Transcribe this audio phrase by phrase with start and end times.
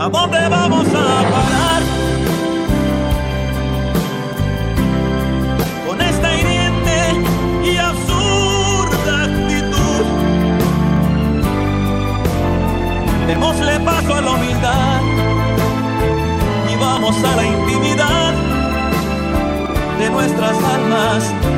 [0.00, 1.82] ¿A dónde vamos a parar?
[5.88, 6.98] Con esta hiriente
[7.64, 10.04] y absurda actitud.
[13.26, 15.00] Démosle paso a la humildad
[16.72, 18.34] y vamos a la intimidad
[19.98, 21.57] de nuestras almas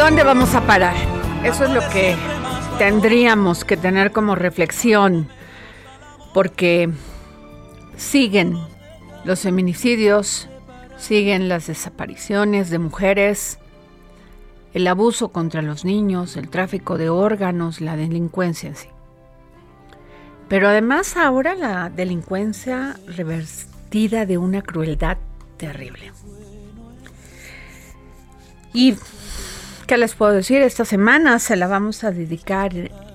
[0.00, 0.96] dónde vamos a parar?
[1.44, 2.16] Eso es lo que
[2.78, 5.28] tendríamos que tener como reflexión,
[6.32, 6.88] porque
[7.98, 8.56] siguen
[9.24, 10.48] los feminicidios,
[10.96, 13.58] siguen las desapariciones de mujeres,
[14.72, 18.88] el abuso contra los niños, el tráfico de órganos, la delincuencia en sí.
[20.48, 25.18] Pero además ahora la delincuencia revestida de una crueldad
[25.58, 26.10] terrible.
[28.72, 28.94] Y,
[29.90, 30.62] ¿qué les puedo decir?
[30.62, 32.72] Esta semana se la vamos a dedicar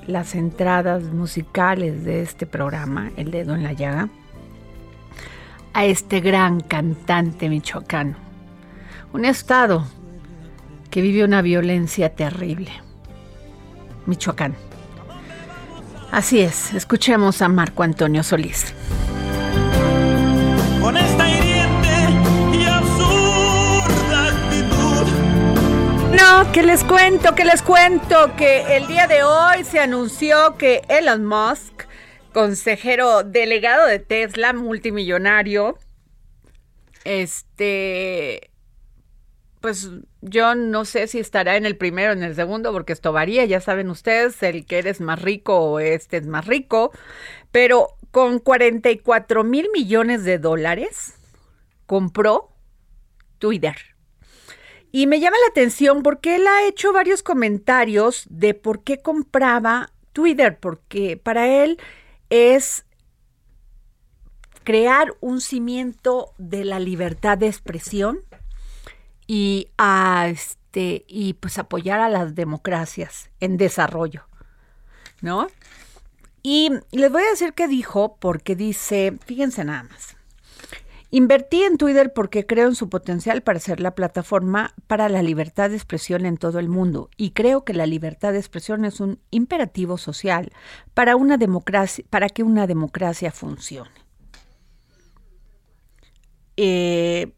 [0.07, 4.09] las entradas musicales de este programa, El Dedo en la Llaga,
[5.71, 8.17] a este gran cantante michoacano.
[9.13, 9.87] Un estado
[10.91, 12.71] que vive una violencia terrible.
[14.05, 14.53] Michoacán.
[16.11, 18.73] Así es, escuchemos a Marco Antonio Solís.
[26.15, 30.81] No, que les cuento, que les cuento que el día de hoy se anunció que
[30.87, 31.83] Elon Musk,
[32.31, 35.77] consejero delegado de Tesla, multimillonario,
[37.03, 38.49] este,
[39.59, 39.89] pues
[40.21, 43.43] yo no sé si estará en el primero o en el segundo, porque esto varía,
[43.43, 46.91] ya saben ustedes, el que eres más rico o este es más rico,
[47.51, 51.15] pero con 44 mil millones de dólares
[51.85, 52.53] compró
[53.37, 53.94] Twitter.
[54.95, 59.91] Y me llama la atención porque él ha hecho varios comentarios de por qué compraba
[60.13, 61.77] Twitter, porque para él
[62.29, 62.85] es
[64.63, 68.21] crear un cimiento de la libertad de expresión
[69.27, 69.67] y
[70.27, 74.29] este y pues apoyar a las democracias en desarrollo,
[75.19, 75.47] ¿no?
[76.41, 80.14] Y les voy a decir qué dijo porque dice, fíjense nada más.
[81.11, 85.69] Invertí en Twitter porque creo en su potencial para ser la plataforma para la libertad
[85.69, 89.19] de expresión en todo el mundo y creo que la libertad de expresión es un
[89.31, 90.51] imperativo social
[90.93, 93.91] para una democracia para que una democracia funcione.
[96.57, 97.33] Eh,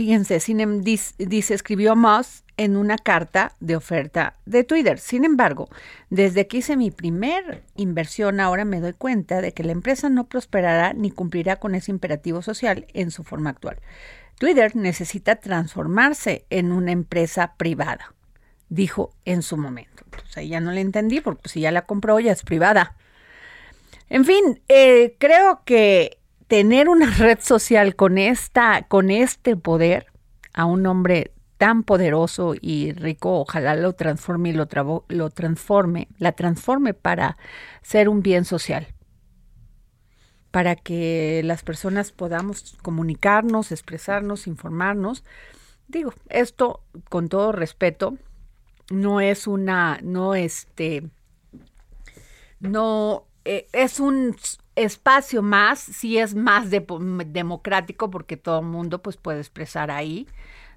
[0.00, 4.98] fíjense, Sinem dice, escribió Moss en una carta de oferta de Twitter.
[4.98, 5.68] Sin embargo,
[6.08, 10.26] desde que hice mi primer inversión, ahora me doy cuenta de que la empresa no
[10.26, 13.76] prosperará ni cumplirá con ese imperativo social en su forma actual.
[14.38, 18.14] Twitter necesita transformarse en una empresa privada,
[18.70, 20.02] dijo en su momento.
[20.06, 22.96] Entonces ahí ya no le entendí, porque si ya la compró, ya es privada.
[24.08, 26.19] En fin, eh, creo que
[26.50, 30.06] tener una red social con esta, con este poder
[30.52, 34.66] a un hombre tan poderoso y rico, ojalá lo transforme y lo,
[35.08, 37.36] lo transforme, la transforme para
[37.82, 38.88] ser un bien social,
[40.50, 45.22] para que las personas podamos comunicarnos, expresarnos, informarnos.
[45.86, 48.16] Digo, esto con todo respeto
[48.90, 51.10] no es una, no este,
[52.58, 54.36] no eh, es un
[54.76, 60.26] espacio más, sí es más democrático porque todo el mundo pues puede expresar ahí.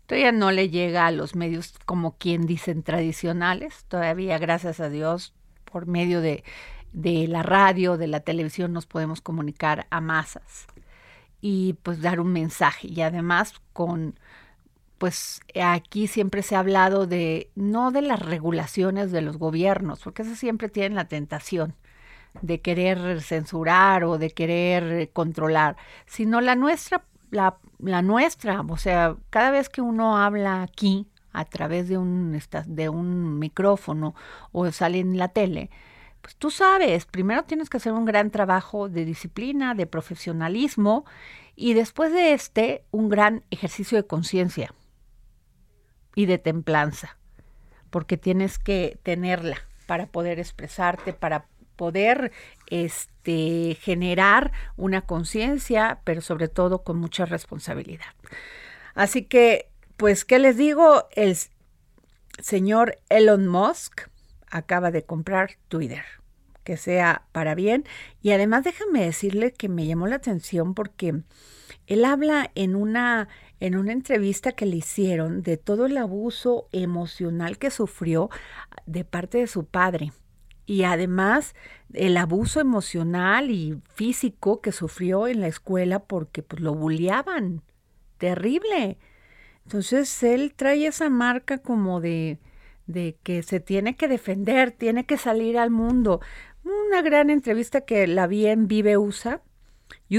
[0.06, 5.34] Todavía no le llega a los medios como quien dicen tradicionales, todavía gracias a Dios
[5.66, 6.44] por medio de,
[6.92, 10.68] de la radio, de la televisión nos podemos comunicar a masas
[11.42, 12.88] y pues dar un mensaje.
[12.88, 14.20] Y además con
[14.98, 20.22] pues aquí siempre se ha hablado de no de las regulaciones de los gobiernos, porque
[20.22, 21.76] eso siempre tienen la tentación
[22.42, 29.16] de querer censurar o de querer controlar, sino la nuestra, la, la nuestra, o sea,
[29.30, 34.16] cada vez que uno habla aquí a través de un, de un micrófono
[34.52, 35.70] o sale en la tele,
[36.22, 41.06] pues tú sabes, primero tienes que hacer un gran trabajo de disciplina, de profesionalismo
[41.56, 44.74] y después de este, un gran ejercicio de conciencia
[46.16, 47.18] y de templanza,
[47.90, 52.32] porque tienes que tenerla para poder expresarte, para poder
[52.68, 58.06] este, generar una conciencia, pero sobre todo con mucha responsabilidad.
[58.96, 61.08] Así que, pues, ¿qué les digo?
[61.12, 61.38] El
[62.40, 64.02] señor Elon Musk
[64.50, 66.04] acaba de comprar Twitter,
[66.64, 67.86] que sea para bien.
[68.22, 71.24] Y además déjame decirle que me llamó la atención porque
[71.88, 73.28] él habla en una,
[73.60, 78.30] en una entrevista que le hicieron de todo el abuso emocional que sufrió
[78.86, 80.12] de parte de su padre
[80.66, 81.56] y además
[81.94, 87.62] el abuso emocional y físico que sufrió en la escuela porque pues, lo bulliaban.
[88.18, 88.98] Terrible.
[89.66, 92.40] Entonces él trae esa marca como de,
[92.88, 96.22] de que se tiene que defender, tiene que salir al mundo.
[96.64, 99.42] Una gran entrevista que la vi en Vive USA,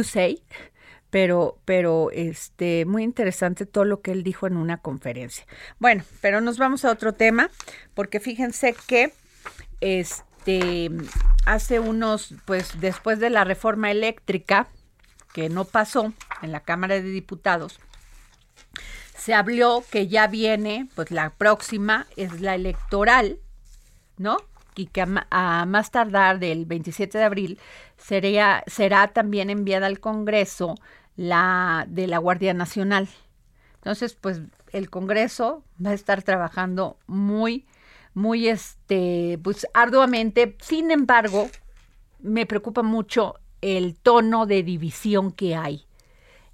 [0.02, 0.42] say
[1.14, 5.46] pero, pero este, muy interesante todo lo que él dijo en una conferencia.
[5.78, 7.50] Bueno, pero nos vamos a otro tema,
[7.94, 9.12] porque fíjense que
[9.80, 10.90] este este,
[11.46, 14.68] hace unos, pues después de la reforma eléctrica,
[15.32, 16.12] que no pasó
[16.42, 17.80] en la Cámara de Diputados,
[19.16, 23.38] se habló que ya viene, pues la próxima es la electoral,
[24.18, 24.36] ¿no?
[24.76, 27.60] Y que a, más tardar del 27 de abril
[27.96, 30.74] sería, será también enviada al Congreso
[31.16, 33.08] la de la Guardia Nacional.
[33.76, 34.42] Entonces, pues
[34.72, 37.66] el Congreso va a estar trabajando muy
[38.14, 40.56] muy este, pues arduamente.
[40.60, 41.50] Sin embargo,
[42.20, 45.84] me preocupa mucho el tono de división que hay.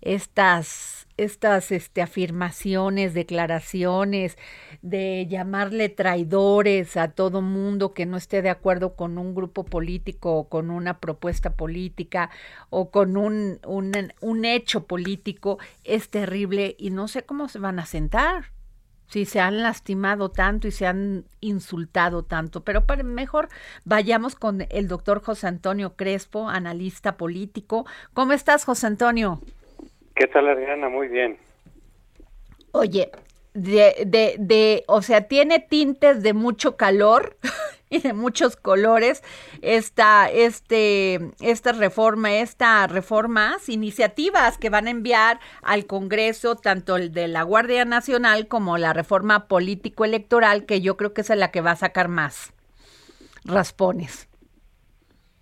[0.01, 4.39] Estas, estas este, afirmaciones, declaraciones
[4.81, 10.37] de llamarle traidores a todo mundo que no esté de acuerdo con un grupo político
[10.37, 12.31] o con una propuesta política
[12.71, 13.93] o con un, un,
[14.23, 18.53] un hecho político es terrible y no sé cómo se van a sentar
[19.11, 22.62] si se han lastimado tanto y se han insultado tanto.
[22.62, 23.49] Pero para, mejor
[23.85, 27.87] vayamos con el doctor José Antonio Crespo, analista político.
[28.15, 29.41] ¿Cómo estás, José Antonio?
[30.15, 30.89] ¿Qué tal, Adriana?
[30.89, 31.37] Muy bien.
[32.73, 33.11] Oye,
[33.53, 37.37] de, de, de, o sea, tiene tintes de mucho calor
[37.93, 39.23] y de muchos colores
[39.63, 47.13] esta, este, esta reforma, esta reformas, iniciativas que van a enviar al Congreso, tanto el
[47.13, 51.61] de la Guardia Nacional como la reforma político-electoral, que yo creo que es la que
[51.61, 52.55] va a sacar más
[53.44, 54.29] raspones.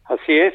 [0.04, 0.54] Así es.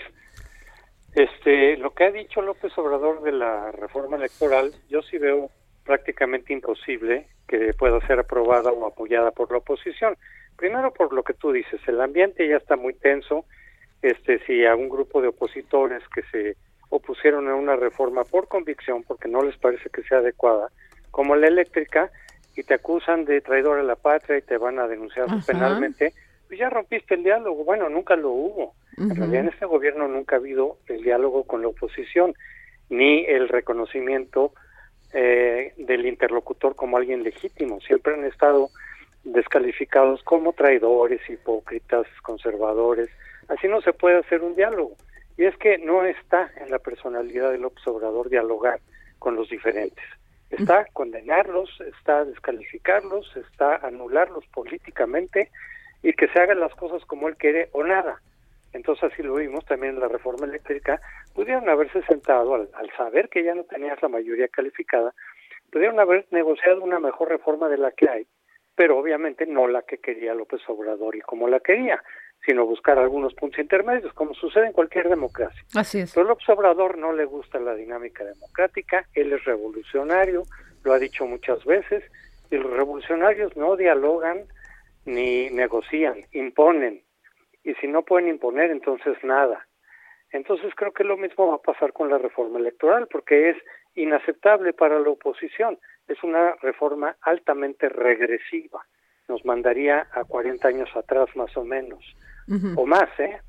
[1.13, 5.51] Este, lo que ha dicho López Obrador de la reforma electoral, yo sí veo
[5.85, 10.17] prácticamente imposible que pueda ser aprobada o apoyada por la oposición.
[10.57, 13.45] Primero por lo que tú dices, el ambiente ya está muy tenso.
[14.01, 16.57] Este, si a un grupo de opositores que se
[16.89, 20.69] opusieron a una reforma por convicción, porque no les parece que sea adecuada,
[21.09, 22.11] como la eléctrica,
[22.55, 26.13] y te acusan de traidor a la patria y te van a denunciar penalmente,
[26.47, 27.63] pues ya rompiste el diálogo.
[27.63, 28.75] Bueno, nunca lo hubo.
[28.97, 32.33] En realidad en este gobierno nunca ha habido el diálogo con la oposición,
[32.89, 34.53] ni el reconocimiento
[35.13, 37.79] eh, del interlocutor como alguien legítimo.
[37.81, 38.69] Siempre han estado
[39.23, 43.09] descalificados como traidores, hipócritas, conservadores.
[43.47, 44.95] Así no se puede hacer un diálogo.
[45.37, 48.79] Y es que no está en la personalidad del observador dialogar
[49.19, 50.03] con los diferentes.
[50.51, 55.49] Está condenarlos, está descalificarlos, está anularlos políticamente
[56.03, 58.21] y que se hagan las cosas como él quiere o nada.
[58.73, 61.01] Entonces así lo vimos también en la reforma eléctrica.
[61.33, 65.13] Pudieron haberse sentado al, al saber que ya no tenías la mayoría calificada,
[65.71, 68.27] pudieron haber negociado una mejor reforma de la que hay
[68.75, 72.01] pero obviamente no la que quería López Obrador y como la quería,
[72.45, 75.63] sino buscar algunos puntos intermedios, como sucede en cualquier democracia.
[75.75, 76.13] Así es.
[76.13, 80.43] Pero López Obrador no le gusta la dinámica democrática, él es revolucionario,
[80.83, 82.03] lo ha dicho muchas veces,
[82.51, 84.45] Y los revolucionarios no dialogan
[85.05, 87.01] ni negocian, imponen.
[87.63, 89.65] Y si no pueden imponer, entonces nada.
[90.31, 93.57] Entonces creo que lo mismo va a pasar con la reforma electoral, porque es
[93.95, 95.79] inaceptable para la oposición.
[96.07, 98.85] Es una reforma altamente regresiva.
[99.27, 102.03] Nos mandaría a 40 años atrás más o menos,
[102.75, 103.39] o más, ¿eh?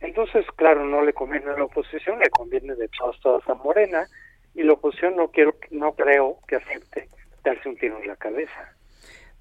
[0.00, 4.06] Entonces, claro, no le conviene a la oposición, le conviene de todas, todas a Morena,
[4.54, 7.08] y la oposición no quiero, no creo que acepte
[7.42, 8.73] darse un tiro en la cabeza.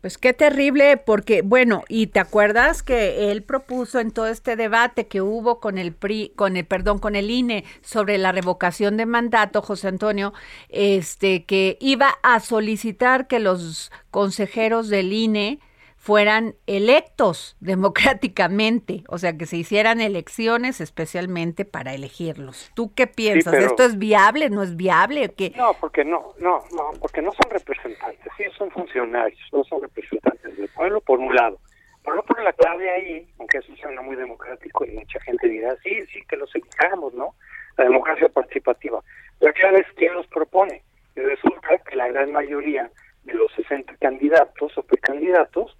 [0.03, 5.07] Pues qué terrible, porque bueno, y te acuerdas que él propuso en todo este debate
[5.07, 9.05] que hubo con el PRI, con el perdón, con el INE sobre la revocación de
[9.05, 10.33] mandato, José Antonio,
[10.67, 15.61] este que iba a solicitar que los consejeros del INE
[16.03, 22.71] fueran electos democráticamente, o sea, que se hicieran elecciones especialmente para elegirlos.
[22.75, 23.53] ¿Tú qué piensas?
[23.53, 24.49] ¿Esto es viable?
[24.49, 25.29] ¿No es viable?
[25.29, 25.53] ¿Qué?
[25.55, 30.57] No, porque no, no, no, porque no son representantes, sí son funcionarios, no son representantes
[30.57, 31.57] del pueblo, por un lado.
[32.03, 36.21] Por la clave ahí, aunque eso suena muy democrático y mucha gente dirá, sí, sí,
[36.27, 37.33] que los elijamos, ¿no?
[37.77, 39.01] La democracia participativa.
[39.39, 40.83] La clave es quién los propone.
[41.15, 42.91] Y resulta que la gran mayoría
[43.23, 45.77] de los 60 candidatos o precandidatos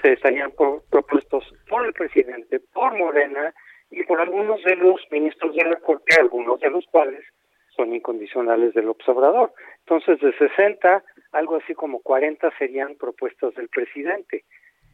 [0.00, 0.52] se estarían
[0.90, 3.54] propuestos por el presidente, por Morena
[3.90, 7.24] y por algunos de los ministros de la Corte, algunos de los cuales
[7.76, 9.52] son incondicionales del observador.
[9.80, 14.44] Entonces, de 60, algo así como 40 serían propuestas del presidente.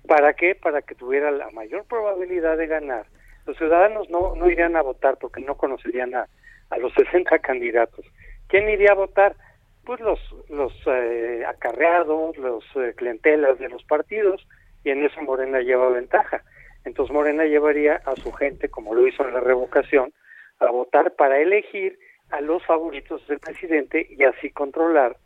[0.07, 0.54] ¿Para qué?
[0.54, 3.07] Para que tuviera la mayor probabilidad de ganar.
[3.47, 6.26] Los ciudadanos no, no irían a votar porque no conocerían a,
[6.71, 8.04] a los 60 candidatos.
[8.49, 9.37] ¿Quién iría a votar?
[9.85, 14.47] Pues los, los eh, acarreados, los eh, clientelas de los partidos,
[14.85, 16.43] y en eso Morena lleva ventaja.
[16.85, 20.13] Entonces Morena llevaría a su gente, como lo hizo en la revocación,
[20.59, 21.99] a votar para elegir
[22.31, 25.17] a los favoritos del presidente y así controlar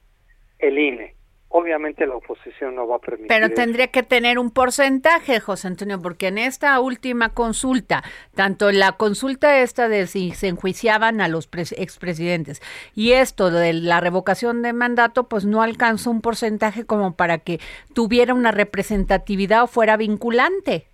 [0.59, 1.15] el INE.
[1.49, 3.29] Obviamente la oposición no va a permitir.
[3.29, 8.03] Pero tendría que tener un porcentaje, José Antonio, porque en esta última consulta,
[8.35, 12.61] tanto la consulta esta de si se enjuiciaban a los expresidentes
[12.97, 17.61] y esto de la revocación de mandato, pues no alcanzó un porcentaje como para que
[17.93, 20.89] tuviera una representatividad o fuera vinculante.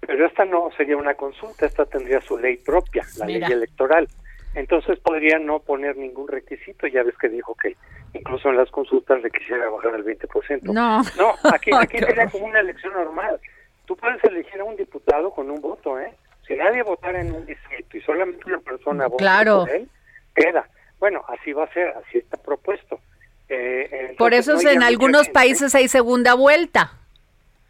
[0.00, 4.08] Pero esta no sería una consulta, esta tendría su ley propia, la ley electoral.
[4.54, 7.76] Entonces podría no poner ningún requisito, ya ves que dijo que
[8.12, 10.62] incluso en las consultas le quisiera bajar al 20%.
[10.62, 13.40] No, no aquí, aquí sería como una elección normal.
[13.84, 16.12] Tú puedes elegir a un diputado con un voto, ¿eh?
[16.46, 19.88] Si nadie votara en un distrito y solamente una persona vota por él,
[20.34, 20.68] queda.
[21.00, 23.00] Bueno, así va a ser, así está propuesto.
[23.48, 26.92] Eh, por eso en algunos países hay segunda vuelta.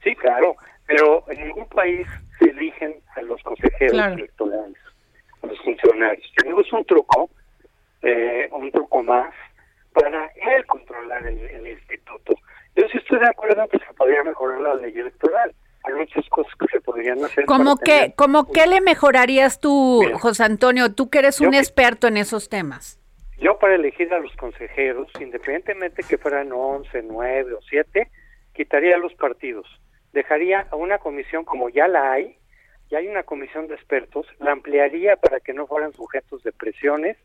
[0.03, 2.07] Sí, claro, pero en ningún país
[2.39, 4.84] se eligen a los consejeros electorales
[5.47, 6.27] los funcionarios.
[6.37, 7.31] Tenemos un truco,
[8.03, 9.33] eh, un truco más,
[9.93, 12.35] para él controlar el, instituto.
[12.77, 15.55] Yo sí estoy de acuerdo que se podría mejorar la ley electoral.
[15.85, 17.45] Hay muchas cosas que se podrían hacer.
[17.45, 20.95] ¿Cómo que, como qué le mejorarías tú, José Antonio?
[20.95, 23.01] Tú que eres un experto en esos temas.
[23.39, 28.11] Yo para elegir a los consejeros, independientemente que fueran 11, 9 o 7,
[28.55, 29.67] quitaría los partidos.
[30.13, 32.39] Dejaría a una comisión como ya la hay,
[32.95, 37.17] y hay una comisión de expertos, la ampliaría para que no fueran sujetos de presiones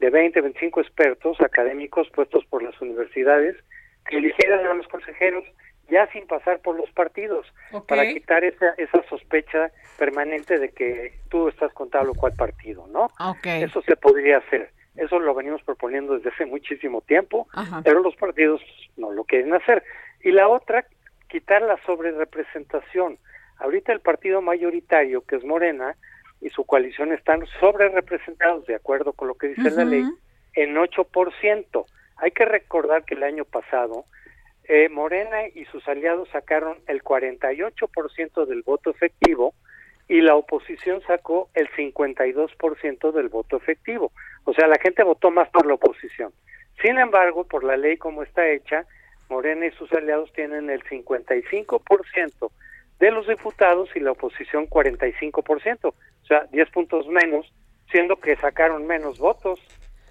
[0.00, 3.56] de 20, 25 expertos académicos puestos por las universidades
[4.06, 5.44] que eligieran a los consejeros
[5.88, 7.46] ya sin pasar por los partidos,
[7.86, 12.88] para quitar esa, esa sospecha permanente de que tú estás con tal o cual partido,
[12.88, 13.08] ¿no?
[13.62, 14.70] Eso se podría hacer.
[14.96, 17.46] Eso lo venimos proponiendo desde hace muchísimo tiempo,
[17.84, 18.62] pero los partidos
[18.96, 19.84] no lo quieren hacer.
[20.22, 20.86] Y la otra,
[21.28, 23.18] quitar la sobrerepresentación.
[23.58, 25.96] Ahorita el partido mayoritario, que es Morena,
[26.40, 30.04] y su coalición están sobre representados, de acuerdo con lo que dice la ley,
[30.54, 31.86] en 8%.
[32.16, 34.04] Hay que recordar que el año pasado
[34.64, 39.54] eh, Morena y sus aliados sacaron el 48% del voto efectivo
[40.08, 44.12] y la oposición sacó el 52% del voto efectivo.
[44.44, 46.32] O sea, la gente votó más por la oposición.
[46.82, 48.86] Sin embargo, por la ley como está hecha,
[49.28, 52.50] Morena y sus aliados tienen el 55%
[52.98, 55.94] de los diputados y la oposición 45%, o
[56.26, 57.52] sea, 10 puntos menos,
[57.90, 59.60] siendo que sacaron menos votos.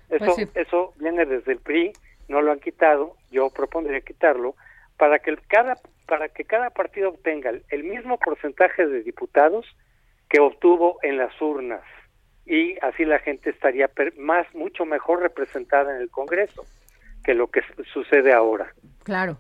[0.09, 1.93] Eso, pues eso viene desde el PRI,
[2.27, 4.55] no lo han quitado, yo propondría quitarlo,
[4.97, 9.65] para que cada, para que cada partido obtenga el mismo porcentaje de diputados
[10.29, 11.81] que obtuvo en las urnas
[12.45, 16.65] y así la gente estaría más mucho mejor representada en el Congreso
[17.23, 17.61] que lo que
[17.93, 18.73] sucede ahora.
[19.03, 19.37] Claro.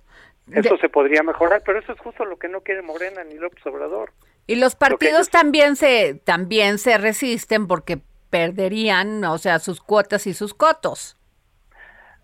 [0.51, 3.65] Eso se podría mejorar, pero eso es justo lo que no quiere Morena ni López
[3.65, 4.11] Obrador.
[4.45, 10.33] Y los partidos también se también se resisten porque perderían, o sea, sus cuotas y
[10.33, 11.17] sus cotos.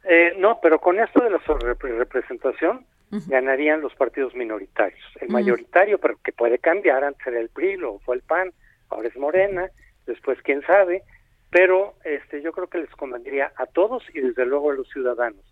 [0.03, 1.39] Eh, no, pero con esto de la
[1.97, 2.85] representación,
[3.27, 5.03] ganarían los partidos minoritarios.
[5.21, 8.51] El mayoritario, pero que puede cambiar, antes era el PRI, luego fue el PAN,
[8.89, 9.69] ahora es Morena,
[10.05, 11.03] después quién sabe,
[11.49, 15.45] pero este yo creo que les convendría a todos y desde luego a los ciudadanos.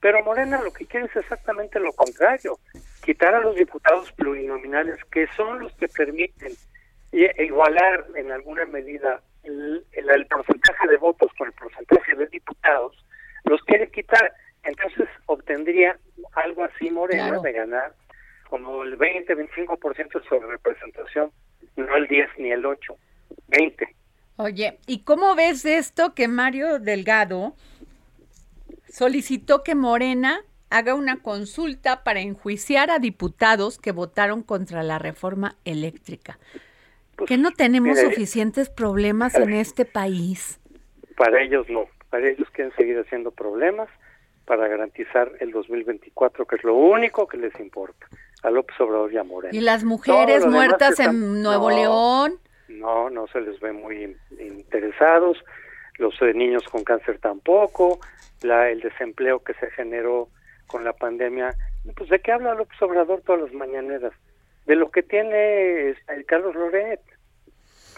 [0.00, 2.58] Pero Morena lo que quiere es exactamente lo contrario,
[3.04, 6.54] quitar a los diputados plurinominales, que son los que permiten
[7.12, 12.96] igualar en alguna medida el, el, porcentaje de votos con el porcentaje de diputados,
[13.44, 14.32] los quiere quitar.
[14.62, 15.98] Entonces obtendría
[16.32, 17.94] algo así Morena de ganar
[18.48, 21.30] como el 20, 25% de su representación,
[21.76, 22.96] no el 10 ni el 8,
[23.48, 23.96] 20.
[24.36, 27.54] Oye, ¿y cómo ves esto que Mario Delgado
[28.90, 35.56] solicitó que Morena haga una consulta para enjuiciar a diputados que votaron contra la reforma
[35.64, 36.38] eléctrica?
[37.16, 40.60] Pues, ¿Que no tenemos suficientes problemas en este país?
[41.16, 43.88] Para ellos no, para ellos quieren seguir haciendo problemas
[44.46, 48.06] para garantizar el 2024, que es lo único que les importa
[48.42, 49.56] a López Obrador y a Morena.
[49.56, 52.32] ¿Y las mujeres muertas están- en Nuevo No, León?
[52.68, 55.36] No, no se les ve muy in- interesados,
[56.00, 58.00] los eh, niños con cáncer tampoco,
[58.42, 60.28] la, el desempleo que se generó
[60.66, 61.54] con la pandemia.
[61.96, 64.12] Pues de qué habla López Obrador todas las mañaneras?
[64.66, 67.00] De lo que tiene este, el Carlos Loret.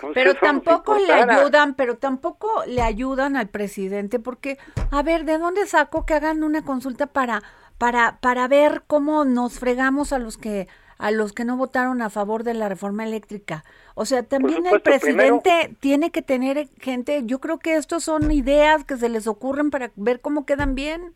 [0.01, 4.59] Como Pero tampoco le ayudan, pero tampoco le ayudan al presidente porque,
[4.91, 7.43] a ver, ¿de dónde saco que hagan una consulta para,
[7.79, 10.67] para, para ver cómo nos fregamos a los que,
[11.03, 13.65] a los que no votaron a favor de la reforma eléctrica?
[13.95, 18.31] O sea, también el primero- presidente tiene que tener gente, yo creo que estos son
[18.31, 21.13] ideas que se les ocurren para ver cómo quedan bien.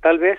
[0.00, 0.38] Tal vez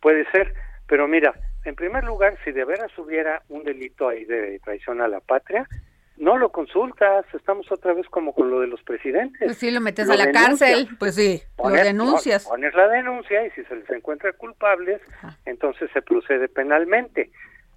[0.00, 0.52] puede ser,
[0.86, 1.32] pero mira,
[1.64, 5.66] en primer lugar, si de veras hubiera un delito ahí de traición a la patria,
[6.16, 9.40] no lo consultas, estamos otra vez como con lo de los presidentes.
[9.42, 10.58] Pues sí, lo metes Lo a la denuncias.
[10.70, 12.44] cárcel, pues sí, Poner- lo denuncias.
[12.44, 15.38] pon- Pones la denuncia y si se les encuentra culpables, Ajá.
[15.46, 17.30] entonces se procede penalmente.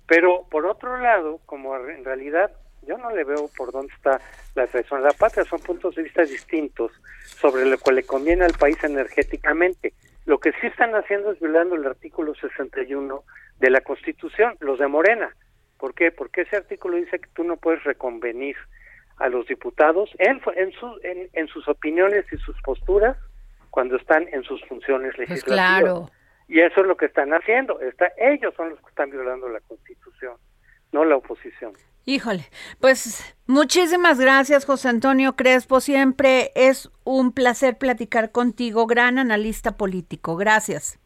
[0.08, 2.52] Pero por otro lado, como en realidad
[2.84, 4.22] yo no le veo por dónde está
[4.56, 6.92] la traición a la patria, son puntos de vista distintos
[7.26, 9.94] sobre lo que le conviene al país energéticamente.
[10.26, 13.24] Lo que sí están haciendo es violando el artículo 61
[13.60, 15.36] de la Constitución, los de Morena.
[15.78, 16.12] ¿Por qué?
[16.12, 18.56] Porque ese artículo dice que tú no puedes reconvenir
[19.18, 23.18] a los diputados en, en, su- en- en sus opiniones y sus posturas
[23.70, 25.82] cuando están en sus funciones Pues legislativas.
[25.82, 26.10] claro.
[26.48, 27.80] Y eso es lo que están haciendo.
[27.82, 30.38] Está, ellos son los que están violando la Constitución,
[30.92, 31.74] no la oposición.
[32.06, 32.46] Híjole,
[32.80, 40.38] pues muchísimas gracias José Antonio Crespo, siempre es un placer platicar contigo, gran analista político,
[40.38, 41.02] gracias.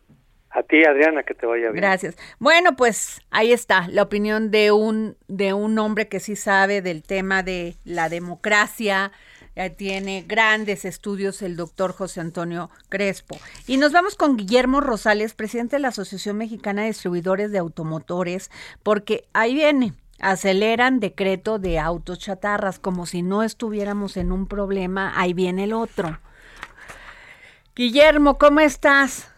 [0.52, 1.76] A ti, Adriana, que te vaya bien.
[1.76, 2.18] Gracias.
[2.38, 7.02] Bueno, pues ahí está la opinión de un de un hombre que sí sabe del
[7.02, 9.12] tema de la democracia.
[9.56, 13.38] Eh, tiene grandes estudios el doctor José Antonio Crespo.
[13.68, 18.50] Y nos vamos con Guillermo Rosales, presidente de la Asociación Mexicana de Distribuidores de Automotores,
[18.82, 25.14] porque ahí viene, aceleran decreto de autos chatarras, como si no estuviéramos en un problema,
[25.20, 26.20] ahí viene el otro.
[27.76, 29.32] Guillermo, ¿cómo estás?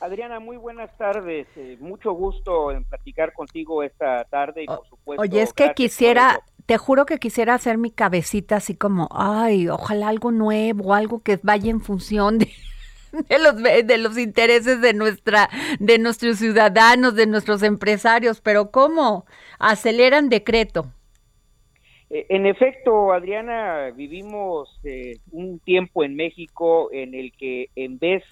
[0.00, 1.46] Adriana, muy buenas tardes.
[1.56, 5.22] Eh, mucho gusto en platicar contigo esta tarde y por supuesto.
[5.22, 6.40] Oye, es que quisiera.
[6.66, 11.38] Te juro que quisiera hacer mi cabecita así como, ay, ojalá algo nuevo, algo que
[11.42, 12.50] vaya en función de,
[13.42, 15.50] los de los intereses de nuestra
[15.80, 19.26] de nuestros ciudadanos, de nuestros empresarios, pero ¿cómo?
[19.58, 20.86] Aceleran decreto.
[22.10, 28.22] Eh, En efecto, Adriana, vivimos eh, un tiempo en México en el que en vez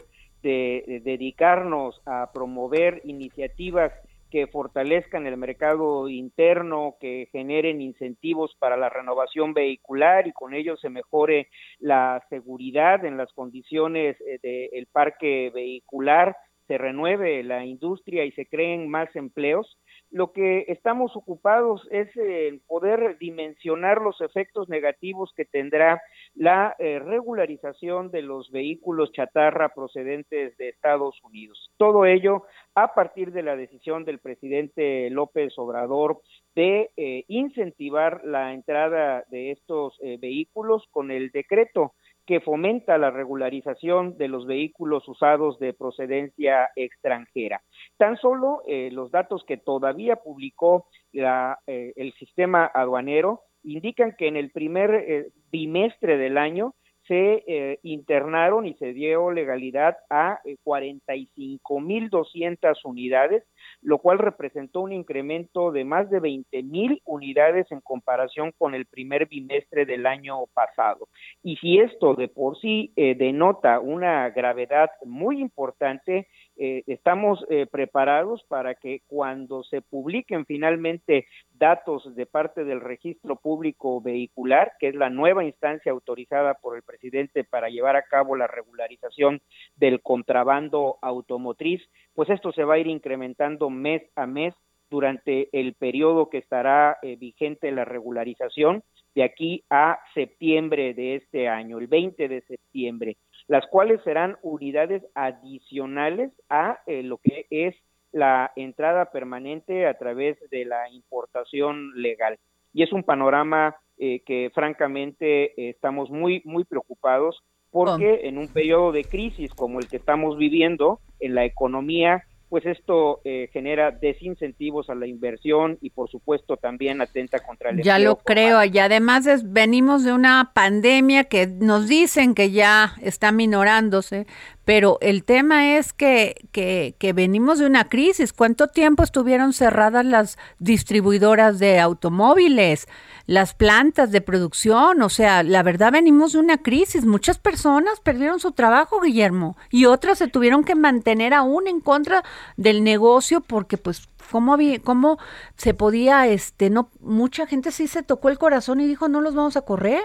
[0.42, 3.92] de dedicarnos a promover iniciativas
[4.32, 10.78] que fortalezcan el mercado interno, que generen incentivos para la renovación vehicular y con ello
[10.78, 16.34] se mejore la seguridad en las condiciones eh, del parque vehicular,
[16.66, 19.78] se renueve la industria y se creen más empleos,
[20.12, 26.02] lo que estamos ocupados es en poder dimensionar los efectos negativos que tendrá
[26.34, 31.70] la eh, regularización de los vehículos chatarra procedentes de Estados Unidos.
[31.78, 32.44] Todo ello
[32.74, 36.20] a partir de la decisión del presidente López Obrador
[36.54, 41.94] de eh, incentivar la entrada de estos eh, vehículos con el decreto
[42.26, 47.62] que fomenta la regularización de los vehículos usados de procedencia extranjera.
[47.96, 54.28] Tan solo eh, los datos que todavía publicó la, eh, el sistema aduanero indican que
[54.28, 56.74] en el primer eh, bimestre del año
[57.06, 63.42] se eh, internaron y se dio legalidad a eh, 45.200 unidades,
[63.80, 69.26] lo cual representó un incremento de más de 20.000 unidades en comparación con el primer
[69.26, 71.08] bimestre del año pasado.
[71.42, 76.28] Y si esto de por sí eh, denota una gravedad muy importante,
[76.64, 83.34] eh, estamos eh, preparados para que cuando se publiquen finalmente datos de parte del registro
[83.34, 88.36] público vehicular, que es la nueva instancia autorizada por el presidente para llevar a cabo
[88.36, 89.40] la regularización
[89.74, 91.82] del contrabando automotriz,
[92.14, 94.54] pues esto se va a ir incrementando mes a mes
[94.88, 98.84] durante el periodo que estará eh, vigente la regularización
[99.16, 103.16] de aquí a septiembre de este año, el 20 de septiembre,
[103.52, 107.74] las cuales serán unidades adicionales a eh, lo que es
[108.10, 112.38] la entrada permanente a través de la importación legal.
[112.72, 118.90] Y es un panorama eh, que francamente estamos muy, muy preocupados porque en un periodo
[118.90, 124.90] de crisis como el que estamos viviendo en la economía, pues esto eh, genera desincentivos
[124.90, 129.24] a la inversión y por supuesto también atenta contra el Ya lo creo, y además
[129.50, 134.26] venimos de una pandemia que nos dicen que ya está minorándose,
[134.66, 138.34] pero el tema es que, que, que, venimos de una crisis.
[138.34, 142.86] ¿Cuánto tiempo estuvieron cerradas las distribuidoras de automóviles,
[143.26, 145.02] las plantas de producción?
[145.02, 147.04] O sea, la verdad venimos de una crisis.
[147.04, 152.22] Muchas personas perdieron su trabajo, Guillermo, y otras se tuvieron que mantener aún en contra
[152.56, 155.18] del negocio porque pues cómo cómo
[155.56, 159.34] se podía este no mucha gente sí se tocó el corazón y dijo, "No los
[159.34, 160.02] vamos a correr."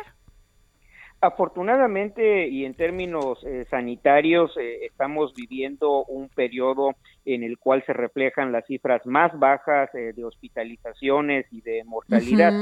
[1.20, 6.92] Afortunadamente y en términos eh, sanitarios eh, estamos viviendo un periodo
[7.26, 12.54] en el cual se reflejan las cifras más bajas eh, de hospitalizaciones y de mortalidad.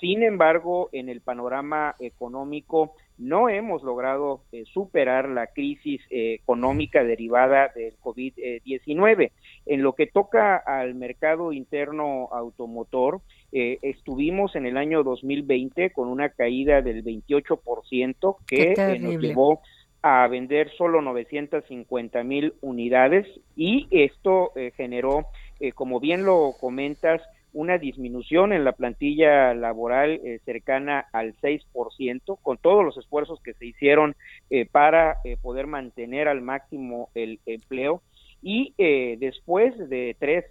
[0.00, 7.02] Sin embargo, en el panorama económico no hemos logrado eh, superar la crisis eh, económica
[7.02, 9.32] derivada del COVID-19.
[9.66, 16.08] En lo que toca al mercado interno automotor, eh, estuvimos en el año 2020 con
[16.08, 19.62] una caída del 28% que nos llevó
[20.00, 25.26] a vender solo 950 mil unidades y esto generó,
[25.74, 27.20] como bien lo comentas,
[27.52, 33.54] una disminución en la plantilla laboral eh, cercana al 6%, con todos los esfuerzos que
[33.54, 34.16] se hicieron
[34.50, 38.02] eh, para eh, poder mantener al máximo el empleo.
[38.40, 38.72] Y
[39.18, 40.44] después de tres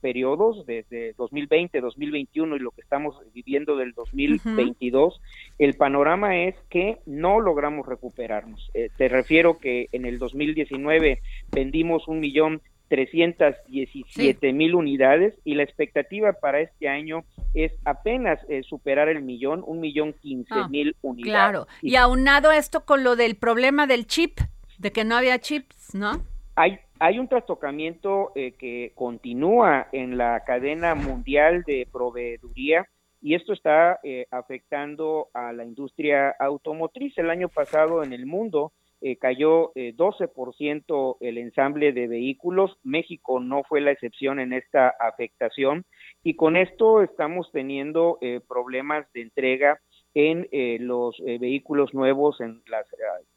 [0.00, 5.20] periodos, desde 2020, 2021 y lo que estamos viviendo del 2022,
[5.58, 8.70] el panorama es que no logramos recuperarnos.
[8.96, 16.32] te refiero que en el 2019 vendimos un millón 317 mil unidades y la expectativa
[16.34, 21.32] para este año es apenas eh, superar el millón, un millón quince ah, mil unidades.
[21.32, 24.38] Claro, y, aunado esto con lo del problema del chip,
[24.78, 26.24] de que no había chips, ¿no?
[26.56, 32.88] Hay, hay un trastocamiento eh, que continúa en la cadena mundial de proveeduría
[33.24, 37.16] y esto está eh, afectando a la industria automotriz.
[37.16, 38.72] El año pasado en el mundo
[39.06, 42.78] eh, cayó eh, 12% el ensamble de vehículos.
[42.82, 45.84] México no fue la excepción en esta afectación
[46.22, 49.78] y con esto estamos teniendo eh, problemas de entrega
[50.14, 52.86] en eh, los vehículos nuevos en las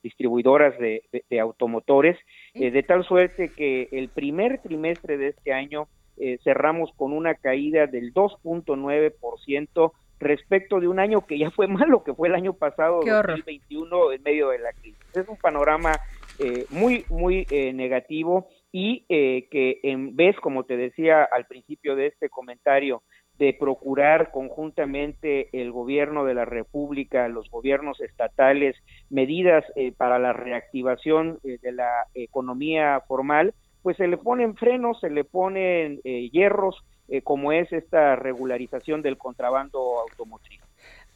[0.02, 2.18] distribuidoras de, de automotores,
[2.54, 5.88] de tal suerte que el primer trimestre de este año
[6.44, 12.14] cerramos con una caída del 2.9% respecto de un año que ya fue malo, que
[12.14, 15.00] fue el año pasado, 2021, en medio de la crisis.
[15.14, 15.94] Es un panorama
[16.40, 21.96] eh, muy, muy eh, negativo y eh, que en vez, como te decía al principio
[21.96, 23.02] de este comentario,
[23.40, 28.76] de procurar conjuntamente el gobierno de la República, los gobiernos estatales,
[29.12, 29.64] medidas
[29.98, 33.54] para la reactivación de la economía formal,
[33.84, 39.18] pues se le ponen frenos, se le ponen hierros, eh, como es esta regularización del
[39.18, 40.62] contrabando automotriz.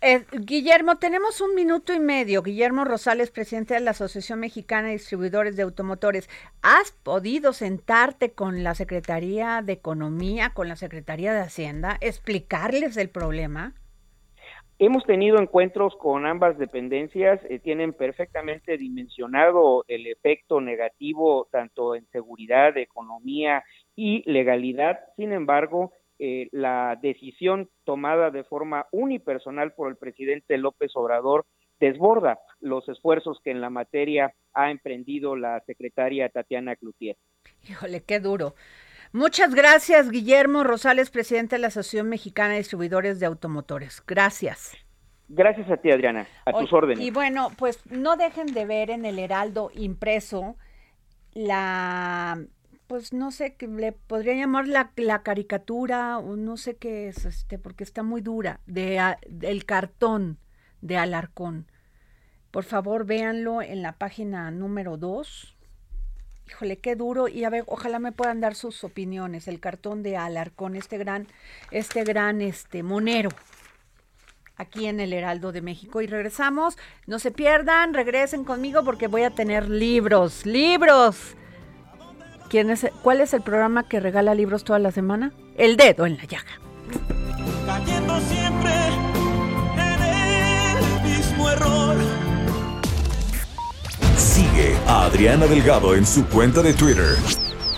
[0.04, 2.42] Eh, Guillermo, tenemos un minuto y medio.
[2.42, 6.28] Guillermo Rosales, presidente de la Asociación Mexicana de Distribuidores de Automotores.
[6.64, 13.10] ¿Has podido sentarte con la Secretaría de Economía, con la Secretaría de Hacienda, explicarles el
[13.10, 13.76] problema?
[14.80, 22.08] Hemos tenido encuentros con ambas dependencias, eh, tienen perfectamente dimensionado el efecto negativo tanto en
[22.08, 23.64] seguridad, economía
[23.96, 25.00] y legalidad.
[25.16, 31.46] Sin embargo, eh, la decisión tomada de forma unipersonal por el presidente López Obrador
[31.80, 37.18] desborda los esfuerzos que en la materia ha emprendido la secretaria Tatiana Cloutier.
[37.68, 38.54] Híjole, qué duro.
[39.14, 44.02] Muchas gracias, Guillermo Rosales, presidente de la Asociación Mexicana de Distribuidores de Automotores.
[44.08, 44.78] Gracias.
[45.28, 47.04] Gracias a ti, Adriana, a tus órdenes.
[47.04, 50.56] Y bueno, pues no dejen de ver en el Heraldo impreso
[51.34, 52.38] la,
[52.92, 57.58] pues no sé, que le podría llamar la, caricatura o no sé qué es, este,
[57.58, 60.40] porque está muy dura, de, del cartón
[60.82, 61.72] de Alarcón.
[62.52, 65.56] Por favor, véanlo en la página número 2
[66.50, 67.30] híjole, qué duro.
[67.30, 69.48] Y a ver, ojalá me puedan dar sus opiniones.
[69.48, 71.28] El cartón de Alarcón, este gran,
[71.72, 73.30] este gran, este monero
[74.58, 76.02] aquí en el Heraldo de México.
[76.02, 76.78] Y regresamos,
[77.08, 81.38] no se pierdan, regresen conmigo porque voy a tener libros, libros.
[82.52, 85.32] ¿Quién es, ¿Cuál es el programa que regala libros toda la semana?
[85.58, 86.60] El dedo en la llaga.
[87.66, 88.74] cayendo siempre
[89.78, 90.04] en
[90.84, 91.96] el mismo error.
[94.18, 97.16] Sigue a Adriana Delgado en su cuenta de Twitter,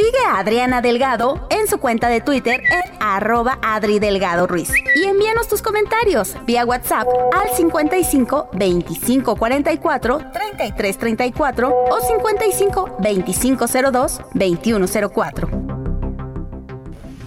[0.00, 4.70] Sigue a Adriana Delgado en su cuenta de Twitter en arroba Adri Delgado Ruiz.
[4.96, 13.66] Y envíanos tus comentarios vía WhatsApp al 55 25 44 33 34 o 55 25
[13.92, 15.50] 02 21 04.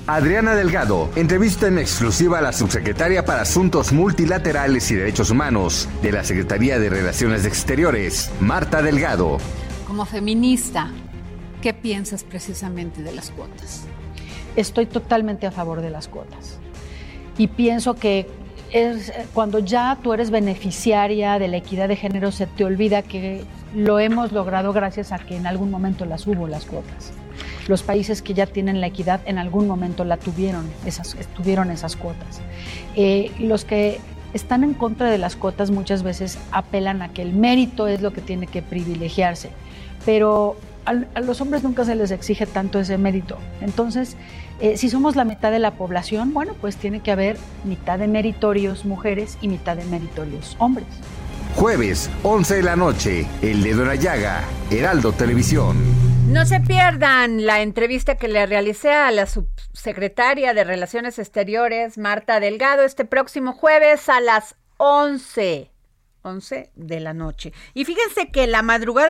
[0.07, 6.11] Adriana Delgado entrevista en exclusiva a la subsecretaria para Asuntos Multilaterales y Derechos Humanos de
[6.11, 9.37] la Secretaría de Relaciones Exteriores, Marta Delgado.
[9.85, 10.89] Como feminista,
[11.63, 13.85] ¿qué piensas precisamente de las cuotas?
[14.57, 16.59] Estoy totalmente a favor de las cuotas.
[17.37, 18.27] Y pienso que
[18.73, 23.45] es, cuando ya tú eres beneficiaria de la equidad de género, se te olvida que
[23.73, 27.13] lo hemos logrado gracias a que en algún momento las hubo las cuotas.
[27.69, 31.95] Los países que ya tienen la equidad en algún momento la tuvieron, esas, tuvieron esas
[31.95, 32.41] cuotas.
[32.97, 34.01] Eh, los que
[34.33, 38.11] están en contra de las cuotas muchas veces apelan a que el mérito es lo
[38.11, 39.49] que tiene que privilegiarse,
[40.05, 43.37] pero a, los hombres nunca se les exige tanto ese mérito.
[43.61, 44.15] Entonces,
[44.59, 48.07] eh, si somos la mitad de la población, bueno, pues tiene que haber mitad de
[48.07, 50.87] meritorios mujeres y mitad de meritorios hombres.
[51.55, 55.77] Jueves, 11 de la noche, El Dedo en la Llaga, Heraldo Televisión.
[56.27, 62.39] No se pierdan la entrevista que le realicé a la subsecretaria de Relaciones Exteriores, Marta
[62.39, 65.69] Delgado, este próximo jueves a las 11,
[66.23, 67.53] 11 de la noche.
[67.75, 69.09] Y fíjense que la madrugada...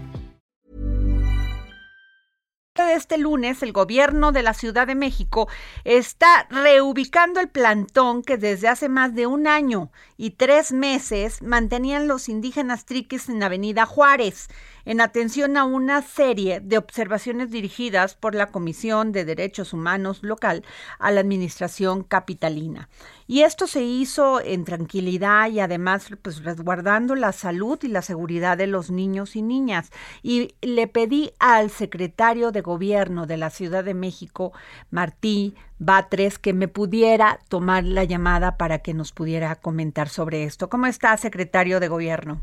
[2.73, 5.49] de este lunes, el gobierno de la Ciudad de México
[5.83, 12.07] está reubicando el plantón que desde hace más de un año y tres meses mantenían
[12.07, 14.47] los indígenas triquis en Avenida Juárez,
[14.85, 20.63] en atención a una serie de observaciones dirigidas por la Comisión de Derechos Humanos local
[20.99, 22.89] a la Administración Capitalina.
[23.27, 28.57] Y esto se hizo en tranquilidad y además pues resguardando la salud y la seguridad
[28.57, 29.89] de los niños y niñas.
[30.21, 34.51] Y le pedí al secretario de Gobierno de la Ciudad de México,
[34.89, 40.69] Martí Batres, que me pudiera tomar la llamada para que nos pudiera comentar sobre esto.
[40.69, 42.41] ¿Cómo está, secretario de Gobierno?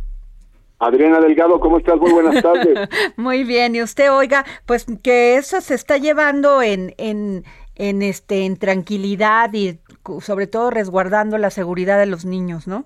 [0.78, 1.98] Adriana Delgado, ¿cómo estás?
[1.98, 2.88] Muy buenas tardes.
[3.16, 8.44] Muy bien, y usted, oiga, pues que eso se está llevando en, en, en, este,
[8.44, 9.78] en tranquilidad y
[10.20, 12.84] sobre todo resguardando la seguridad de los niños, ¿no?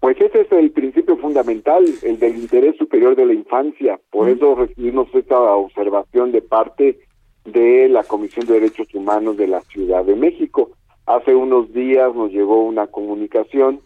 [0.00, 3.98] Pues ese es el principio fundamental, el del interés superior de la infancia.
[4.10, 4.30] Por mm.
[4.30, 6.98] eso recibimos esta observación de parte
[7.44, 10.70] de la Comisión de Derechos Humanos de la Ciudad de México.
[11.06, 13.80] Hace unos días nos llegó una comunicación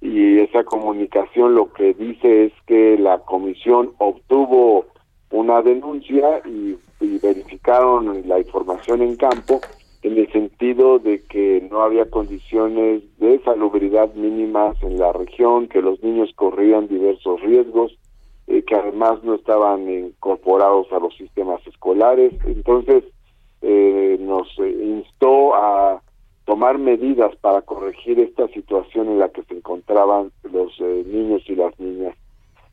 [0.00, 4.86] y esa comunicación lo que dice es que la comisión obtuvo
[5.30, 6.76] una denuncia y,
[7.22, 9.60] verificaron la información en campo
[10.02, 15.80] en el sentido de que no había condiciones de salubridad mínimas en la región, que
[15.80, 17.96] los niños corrían diversos riesgos,
[18.46, 22.32] eh, que además no estaban incorporados a los sistemas escolares.
[22.46, 23.04] Entonces
[23.62, 26.02] eh, nos instó a
[26.50, 31.54] tomar medidas para corregir esta situación en la que se encontraban los eh, niños y
[31.54, 32.16] las niñas.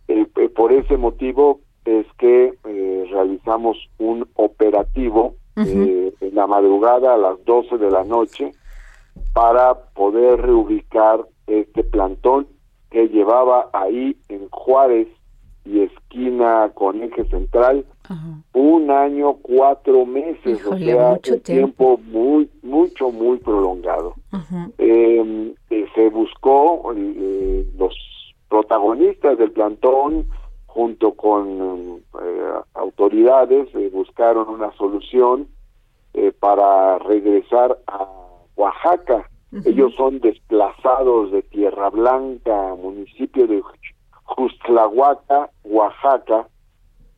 [0.08, 7.46] Eh, eh, por ese motivo es que realizamos un operativo en la madrugada a las
[7.46, 8.52] 12 de la noche
[9.34, 12.48] para poder reubicar este plantón
[12.90, 15.08] que llevaba ahí en Juárez
[15.68, 17.86] y esquina con eje central
[18.54, 22.00] un año cuatro meses o sea un tiempo.
[22.06, 24.14] muy mucho muy prolongado.
[24.78, 27.94] Em, eh, se buscó eh, los
[28.48, 30.28] protagonistas del plantón
[30.68, 35.48] junto con eh, autoridades buscaron una solución
[36.40, 38.08] para regresar a
[38.56, 39.30] Oaxaca.
[39.66, 43.62] Ellos son desplazados de Tierra Blanca municipio de
[44.28, 46.48] Justlahuaca, Oaxaca,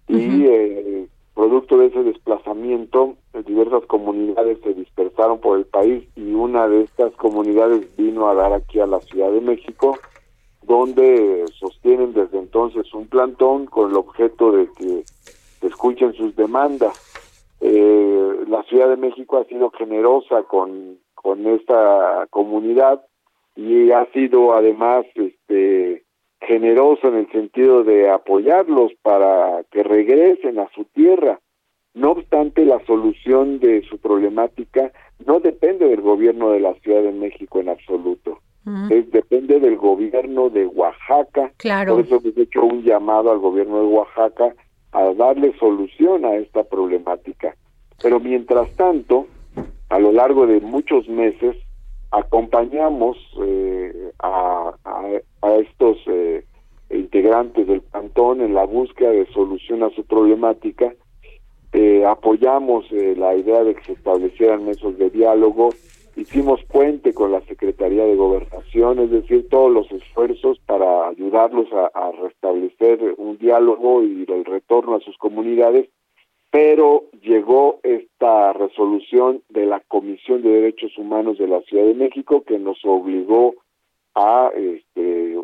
[0.07, 6.67] y eh, producto de ese desplazamiento, diversas comunidades se dispersaron por el país y una
[6.67, 9.97] de estas comunidades vino a dar aquí a la Ciudad de México,
[10.63, 15.03] donde sostienen desde entonces un plantón con el objeto de que
[15.65, 16.93] escuchen sus demandas.
[17.61, 23.01] Eh, la Ciudad de México ha sido generosa con, con esta comunidad
[23.55, 25.78] y ha sido además este
[26.49, 31.39] generoso en el sentido de apoyarlos para que regresen a su tierra.
[31.93, 34.91] No obstante, la solución de su problemática
[35.27, 38.39] no depende del gobierno de la Ciudad de México en absoluto.
[38.89, 41.51] Es, depende del gobierno de Oaxaca.
[41.57, 41.95] Claro.
[41.95, 44.53] Por eso hemos hecho un llamado al gobierno de Oaxaca
[44.91, 47.55] a darle solución a esta problemática.
[48.01, 49.27] Pero mientras tanto,
[49.89, 51.57] a lo largo de muchos meses,
[52.11, 56.43] acompañamos eh, a, a, estos eh,
[56.89, 60.93] integrantes del cantón en la búsqueda de solución a su problemática.
[61.71, 65.69] Eh, apoyamos la idea de que se establecieran mesos de diálogo,
[66.15, 72.11] hicimos puente con la Secretaría de Gobernación, es decir, todos los esfuerzos para ayudarlos a
[72.23, 75.89] restablecer un diálogo y el retorno a sus comunidades
[76.51, 82.43] pero llegó esta resolución de la Comisión de Derechos Humanos de la Ciudad de México
[82.43, 83.55] que nos obligó
[84.15, 85.37] a este,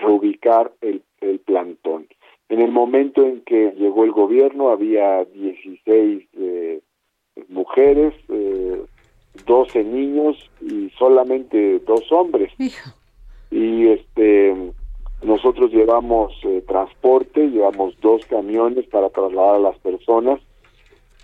[0.00, 2.06] reubicar el, el plantón.
[2.48, 6.80] En el momento en que llegó el gobierno había 16 eh,
[7.48, 8.82] mujeres, eh,
[9.46, 12.52] 12 niños y solamente dos hombres.
[13.50, 14.72] Y este
[15.22, 20.40] nosotros llevamos eh, transporte, llevamos dos camiones para trasladar a las personas,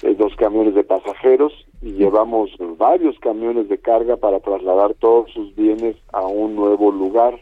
[0.03, 5.55] eh, dos camiones de pasajeros y llevamos varios camiones de carga para trasladar todos sus
[5.55, 7.41] bienes a un nuevo lugar.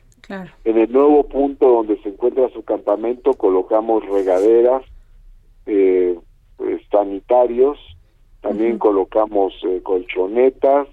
[0.65, 4.83] En el nuevo punto donde se encuentra su campamento colocamos regaderas,
[5.67, 6.19] eh,
[6.91, 7.79] sanitarios,
[8.41, 10.89] también colocamos colchonetas,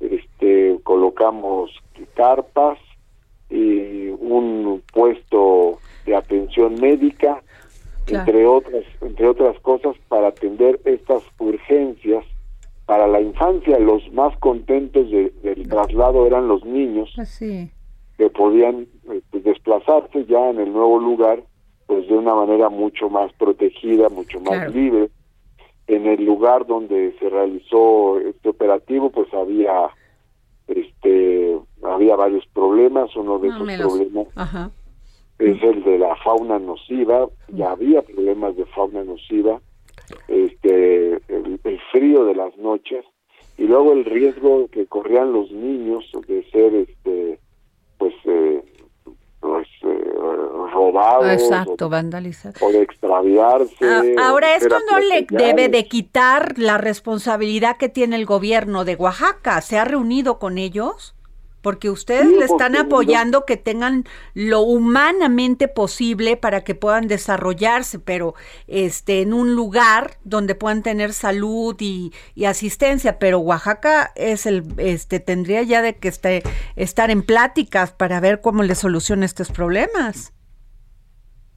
[0.00, 1.70] este, colocamos
[2.14, 2.78] carpas,
[3.50, 3.79] y
[4.70, 7.42] un puesto de atención médica,
[8.06, 12.24] entre otras entre otras cosas para atender estas urgencias
[12.86, 13.78] para la infancia.
[13.78, 17.38] Los más contentos del traslado eran los niños pues
[18.18, 21.42] que podían este, desplazarse ya en el nuevo lugar
[21.86, 25.10] pues de una manera mucho más protegida, mucho más libre.
[25.86, 29.90] En el lugar donde se realizó este operativo pues había
[30.68, 34.26] este había varios problemas, uno de esos problemas
[35.40, 39.60] es el de la fauna nociva, ya había problemas de fauna nociva,
[40.28, 43.04] este el, frío de las noches
[43.56, 47.40] y luego el riesgo que corrían los niños de ser este
[47.98, 48.62] pues eh,
[49.40, 50.12] pues, eh,
[50.72, 53.74] robados Exacto, o, o de extraviarse.
[53.82, 58.96] Ah, ahora, esto no le debe de quitar la responsabilidad que tiene el gobierno de
[58.96, 59.60] Oaxaca.
[59.60, 61.14] ¿Se ha reunido con ellos?
[61.62, 68.34] Porque ustedes le están apoyando que tengan lo humanamente posible para que puedan desarrollarse, pero
[68.66, 72.12] este en un lugar donde puedan tener salud y,
[72.44, 76.42] asistencia, pero Oaxaca es el este tendría ya de que esté,
[76.74, 80.32] estar en pláticas para ver cómo le soluciona estos problemas.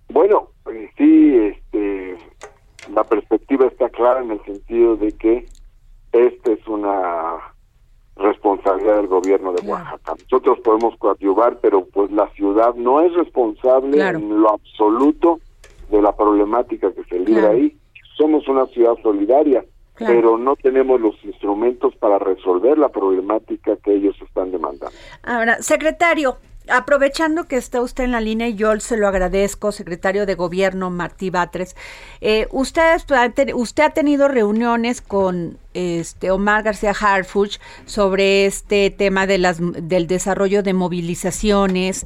[0.09, 2.17] Bueno, eh, sí, este
[2.93, 5.45] la perspectiva está clara en el sentido de que
[6.11, 7.52] esta es una
[8.16, 10.16] responsabilidad del gobierno de Oaxaca.
[10.24, 15.39] Nosotros podemos coadyuvar, pero pues la ciudad no es responsable en lo absoluto
[15.89, 17.76] de la problemática que se libra ahí.
[18.18, 19.66] Somos una ciudad solidaria,
[19.97, 24.95] pero no tenemos los instrumentos para resolver la problemática que ellos están demandando.
[25.24, 26.38] Ahora, secretario,
[26.70, 30.89] aprovechando que está usted en la línea y yo se lo agradezco, secretario de Gobierno
[30.89, 31.76] Martí Batres,
[32.22, 39.57] eh, usted, ha tenido reuniones con este Omar García Harfuch sobre este tema de las,
[39.59, 42.05] del desarrollo de movilizaciones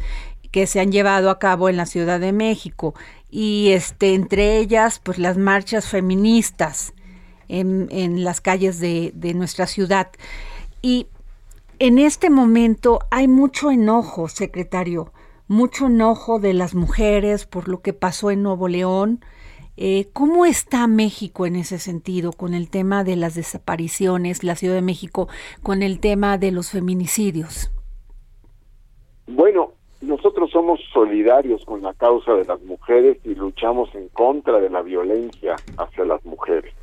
[0.51, 2.95] que se han llevado a cabo en la Ciudad de México
[3.29, 6.93] y este entre ellas pues las marchas feministas
[7.49, 10.09] en, en las calles de, de nuestra ciudad.
[10.81, 11.07] Y
[11.79, 15.11] en este momento hay mucho enojo, secretario,
[15.47, 19.19] mucho enojo de las mujeres por lo que pasó en Nuevo León.
[19.75, 24.75] Eh, ¿Cómo está México en ese sentido con el tema de las desapariciones, la Ciudad
[24.75, 25.27] de México
[25.61, 27.71] con el tema de los feminicidios?
[29.27, 34.69] Bueno, nosotros somos solidarios con la causa de las mujeres y luchamos en contra de
[34.69, 36.73] la violencia hacia las mujeres.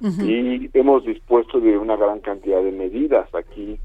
[0.00, 3.80] Y hemos dispuesto de una gran cantidad de medidas aquí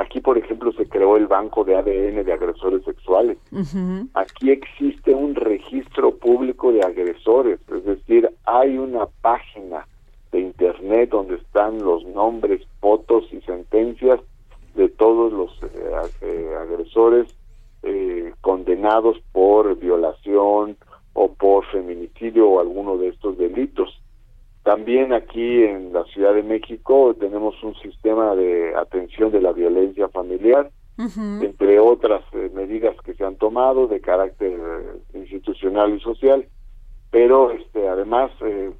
[0.00, 3.36] Aquí, por ejemplo, se creó el banco de ADN de agresores sexuales.
[4.14, 9.86] Aquí existe un registro público de agresores, es decir, hay una página
[10.32, 14.20] de internet donde están los nombres, fotos y sentencias
[14.74, 15.92] de todos los eh,
[16.22, 17.26] eh, agresores
[17.82, 20.78] eh, condenados por violación
[21.12, 23.99] o por feminicidio o alguno de estos delitos.
[24.62, 30.08] También aquí en la Ciudad de México tenemos un sistema de atención de la violencia
[30.08, 36.46] familiar, entre otras eh, medidas que se han tomado de carácter eh, institucional y social,
[37.10, 38.70] pero este además eh,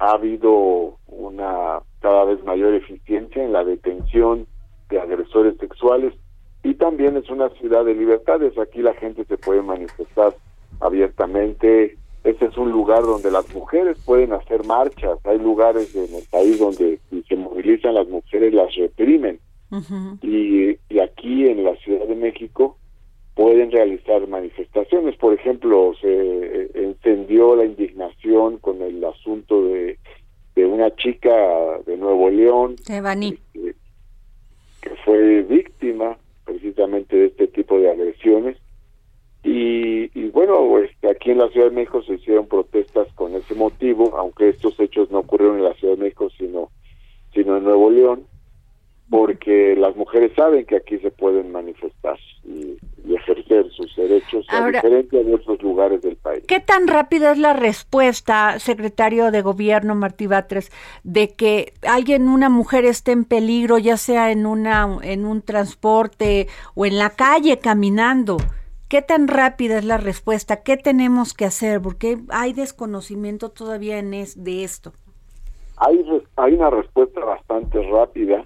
[0.00, 4.48] ha habido una cada vez mayor eficiencia en la detención
[4.88, 6.12] de agresores sexuales
[6.64, 10.34] y también es una ciudad de libertades, aquí la gente se puede manifestar
[10.80, 15.18] abiertamente ese es un lugar donde las mujeres pueden hacer marchas.
[15.24, 19.38] Hay lugares en el país donde si se movilizan las mujeres las reprimen.
[20.22, 22.76] y, y, aquí en la Ciudad de México
[23.34, 25.16] pueden realizar manifestaciones.
[25.16, 29.96] Por ejemplo, se eh, encendió la indignación con el asunto de,
[30.56, 31.30] de una chica
[31.86, 32.76] de Nuevo León
[33.52, 33.74] que,
[34.82, 38.56] que fue víctima precisamente de este tipo de agresiones
[39.42, 43.54] y, y, bueno, este, aquí en la Ciudad de México se hicieron protestas con ese
[43.54, 46.70] motivo, aunque estos hechos no ocurrieron en la Ciudad de México, sino,
[47.32, 48.24] sino en Nuevo León,
[49.08, 52.76] porque las mujeres saben que aquí se pueden manifestar y,
[53.12, 56.44] ejercer sus derechos a diferencia de otros lugares del país.
[56.46, 60.70] ¿Qué tan rápida es la respuesta, secretario de Gobierno Martí Batres,
[61.02, 66.46] de que alguien, una mujer esté en peligro, ya sea en, una, en un transporte
[66.74, 68.36] o en la calle caminando?
[68.90, 70.64] ¿Qué tan rápida es la respuesta?
[70.64, 71.80] ¿Qué tenemos que hacer?
[71.80, 74.92] Porque hay desconocimiento todavía en es, de esto.
[75.76, 78.44] Hay, hay una respuesta bastante rápida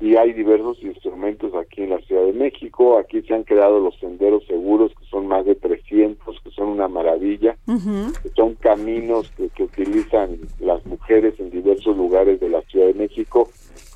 [0.00, 2.96] y hay diversos instrumentos aquí en la Ciudad de México.
[2.96, 6.88] Aquí se han creado los senderos seguros, que son más de 300, que son una
[6.88, 7.58] maravilla.
[7.66, 12.94] que son caminos que, que utilizan las mujeres en diversos lugares de la Ciudad de
[12.94, 13.50] México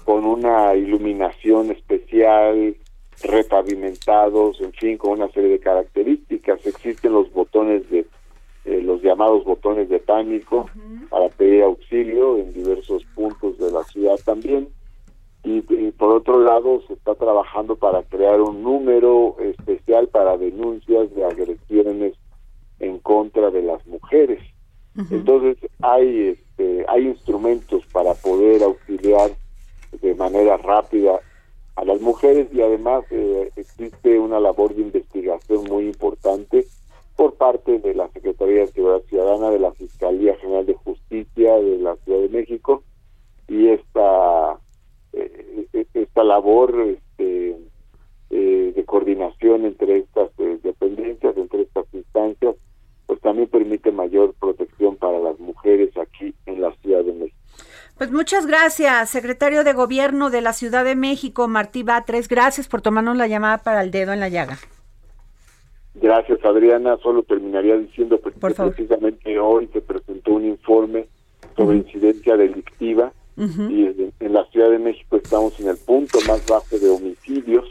[0.04, 2.76] con una iluminación especial,
[3.22, 6.64] repavimentados, en fin, con una serie de características.
[6.66, 8.06] Existen los botones de,
[8.64, 10.68] eh, los llamados botones de pánico
[11.08, 14.68] para pedir auxilio en diversos puntos de la ciudad también.
[15.42, 15.62] Y,
[15.92, 22.14] por otro lado se está trabajando para crear un número especial para denuncias de agresiones
[22.78, 24.40] en contra de las mujeres.
[25.10, 29.30] Entonces hay este, hay instrumentos para poder auxiliar
[30.02, 31.20] de manera rápida
[31.80, 36.66] a las mujeres y además eh, existe una labor de investigación muy importante
[37.16, 41.78] por parte de la Secretaría de Seguridad Ciudadana, de la Fiscalía General de Justicia de
[41.78, 42.82] la Ciudad de México
[43.48, 44.58] y esta
[45.14, 47.56] eh, e-, esta labor este,
[48.28, 52.56] eh, de coordinación entre estas dependencias, entre estas instancias,
[53.06, 57.39] pues también permite mayor protección para las mujeres aquí en la Ciudad de México.
[58.00, 62.28] Pues muchas gracias, secretario de Gobierno de la Ciudad de México, Martí Batres.
[62.28, 64.56] Gracias por tomarnos la llamada para el dedo en la llaga.
[65.96, 66.96] Gracias, Adriana.
[67.02, 71.08] Solo terminaría diciendo que precisamente hoy se presentó un informe
[71.54, 76.78] sobre incidencia delictiva y en, la Ciudad de México estamos en el punto más bajo
[76.78, 77.68] de homicidios.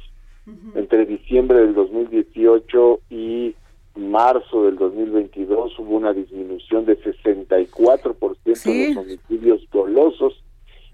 [0.76, 3.56] Entre diciembre del 2018 y
[4.00, 10.44] marzo del 2022 hubo una disminución de 64% de los homicidios dolosos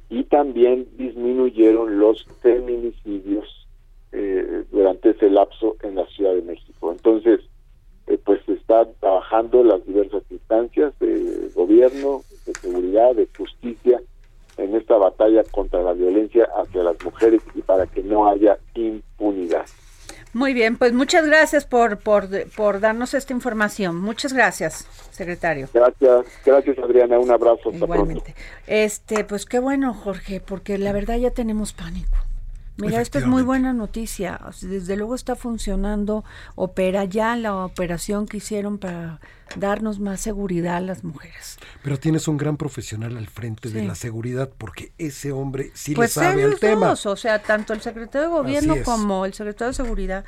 [0.09, 3.67] y también disminuyeron los feminicidios
[4.11, 6.91] eh, durante ese lapso en la Ciudad de México.
[6.91, 7.41] Entonces,
[8.07, 14.01] eh, pues se está trabajando las diversas instancias de gobierno, de seguridad, de justicia
[14.57, 19.65] en esta batalla contra la violencia hacia las mujeres y para que no haya impunidad.
[20.35, 22.27] Muy bien, pues muchas gracias por, por,
[22.57, 23.95] por darnos esta información.
[23.95, 25.69] Muchas gracias, secretario.
[25.73, 27.69] Gracias, gracias Adriana, un abrazo.
[27.69, 28.35] Hasta Igualmente.
[28.67, 32.17] Este, pues qué bueno, Jorge, porque la verdad ya tenemos pánico.
[32.77, 34.39] Mira, esta es muy buena noticia.
[34.61, 39.21] Desde luego está funcionando, opera ya la operación que hicieron para
[39.55, 41.57] darnos más seguridad a las mujeres.
[41.83, 46.17] Pero tienes un gran profesional al frente de la seguridad porque ese hombre sí pues
[46.17, 46.87] le sabe al tema.
[46.87, 50.25] Dos, o sea, tanto el secretario de gobierno como el secretario de seguridad,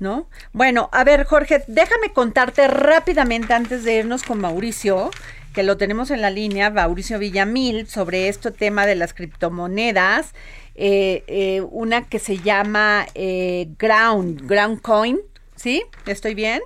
[0.00, 0.28] ¿no?
[0.52, 5.10] Bueno, a ver, Jorge, déjame contarte rápidamente antes de irnos con Mauricio
[5.54, 10.34] que lo tenemos en la línea, Mauricio Villamil, sobre este tema de las criptomonedas.
[10.76, 15.20] Eh, eh, una que se llama eh, Ground, Ground Coin,
[15.54, 15.84] ¿sí?
[16.06, 16.60] ¿Estoy bien?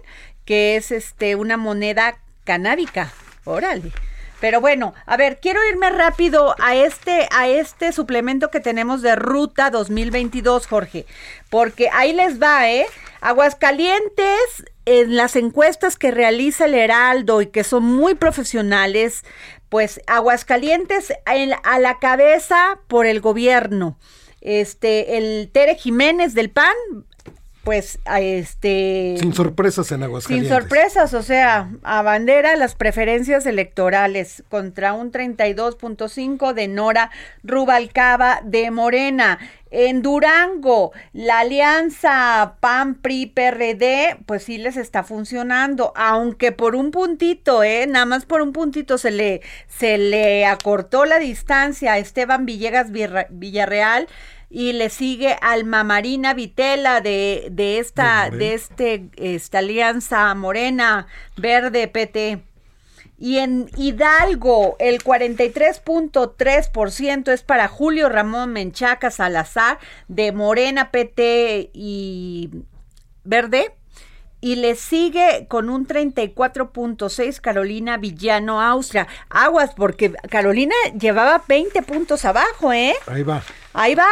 [0.44, 3.12] Que es este una moneda canábica.
[3.44, 3.92] Órale.
[4.40, 9.16] Pero bueno, a ver, quiero irme rápido a este, a este suplemento que tenemos de
[9.16, 11.06] Ruta 2022, Jorge,
[11.50, 12.86] porque ahí les va, ¿eh?
[13.20, 19.24] Aguascalientes, en las encuestas que realiza el Heraldo y que son muy profesionales,
[19.68, 23.98] pues Aguascalientes a la cabeza por el gobierno.
[24.40, 26.74] Este, el Tere Jiménez del PAN
[27.64, 30.48] pues a este sin sorpresas en Aguascalientes.
[30.48, 37.10] Sin sorpresas, o sea, a bandera las preferencias electorales contra un 32.5 de Nora
[37.42, 39.38] Rubalcaba de Morena.
[39.70, 46.90] En Durango, la alianza PAN PRI PRD, pues sí les está funcionando, aunque por un
[46.90, 51.98] puntito, eh, nada más por un puntito se le se le acortó la distancia a
[51.98, 54.08] Esteban Villegas Villarreal
[54.50, 61.86] y le sigue Alma Marina Vitela de, de esta, de este, esta alianza morena verde
[61.88, 62.42] PT.
[63.20, 72.50] Y en Hidalgo, el 43.3% es para Julio Ramón Menchaca Salazar de Morena PT y
[73.24, 73.74] Verde.
[74.40, 79.08] Y le sigue con un 34.6 Carolina Villano Austria.
[79.28, 82.94] Aguas, porque Carolina llevaba 20 puntos abajo, ¿eh?
[83.08, 83.42] Ahí va.
[83.72, 84.06] Ahí va.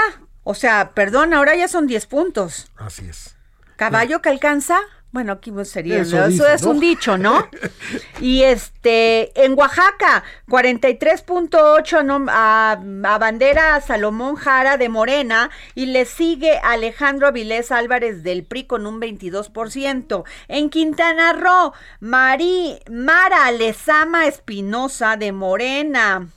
[0.49, 2.71] O sea, perdón, ahora ya son 10 puntos.
[2.77, 3.35] Así es.
[3.75, 4.79] Caballo que alcanza,
[5.11, 7.49] bueno, aquí sería, eso, es un dicho, ¿no?
[8.21, 16.61] y este, en Oaxaca, 43.8 a, a, bandera Salomón Jara de Morena y le sigue
[16.63, 20.23] Alejandro Avilés Álvarez del PRI con un 22%.
[20.47, 26.29] En Quintana Roo, Mari, Mara Lezama Espinosa de Morena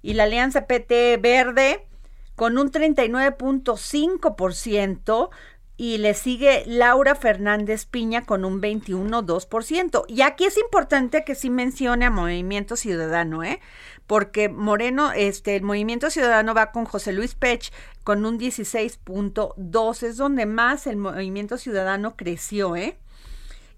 [0.00, 1.86] y la Alianza PT Verde
[2.34, 5.30] con un 39.5%
[5.76, 10.04] y le sigue Laura Fernández Piña con un 21.2%.
[10.06, 13.60] Y aquí es importante que sí mencione a Movimiento Ciudadano, ¿eh?
[14.06, 17.72] Porque Moreno, este, el Movimiento Ciudadano va con José Luis Pech
[18.04, 22.98] con un 16.2, es donde más el Movimiento Ciudadano creció, ¿eh?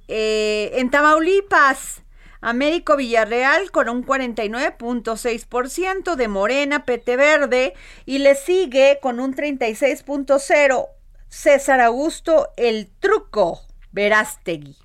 [0.08, 2.02] eh en Tamaulipas,
[2.44, 7.72] Américo Villarreal con un 49.6% de Morena, PT Verde
[8.04, 10.88] y le sigue con un 36.0%
[11.30, 14.76] César Augusto El Truco Verástegui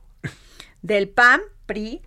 [0.81, 2.01] del PAN, PRI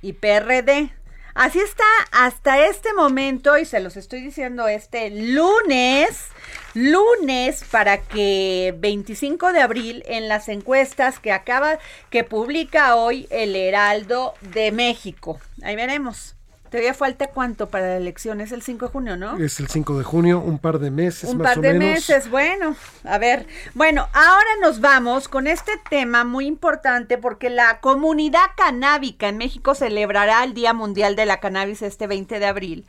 [0.00, 0.92] y PRD.
[1.34, 1.82] Así está
[2.12, 6.28] hasta este momento y se los estoy diciendo este lunes,
[6.74, 11.78] lunes para que 25 de abril en las encuestas que acaba,
[12.10, 15.38] que publica hoy el Heraldo de México.
[15.62, 16.34] Ahí veremos.
[16.74, 19.36] Todavía falta cuánto para la elección, es el 5 de junio, ¿no?
[19.36, 21.30] Es el 5 de junio, un par de meses.
[21.30, 23.46] Un par de meses, bueno, a ver.
[23.74, 29.76] Bueno, ahora nos vamos con este tema muy importante porque la comunidad canábica en México
[29.76, 32.86] celebrará el Día Mundial de la Cannabis este 20 de abril.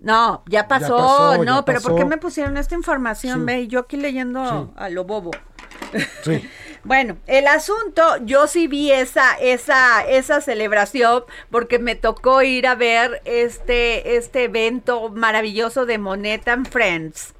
[0.00, 3.44] No, ya pasó, no, pero ¿por qué me pusieron esta información?
[3.44, 5.30] Ve, yo aquí leyendo a lo bobo.
[6.22, 6.48] Sí.
[6.82, 12.74] Bueno, el asunto, yo sí vi esa, esa, esa celebración porque me tocó ir a
[12.74, 17.34] ver este, este evento maravilloso de Monet and Friends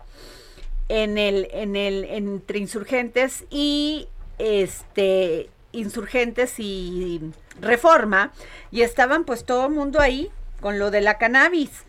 [0.90, 4.08] en el, en el, entre insurgentes y
[4.38, 7.20] este insurgentes y
[7.60, 8.32] reforma,
[8.70, 10.30] y estaban pues todo el mundo ahí
[10.60, 11.84] con lo de la cannabis.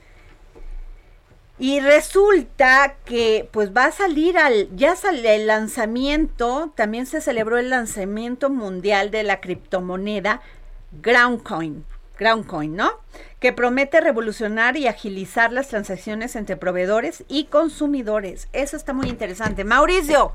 [1.61, 7.59] Y resulta que pues va a salir al, ya sale el lanzamiento, también se celebró
[7.59, 10.41] el lanzamiento mundial de la criptomoneda
[11.03, 11.85] Groundcoin,
[12.17, 12.93] Groundcoin, ¿no?
[13.39, 18.47] Que promete revolucionar y agilizar las transacciones entre proveedores y consumidores.
[18.53, 19.63] Eso está muy interesante.
[19.63, 20.31] Mauricio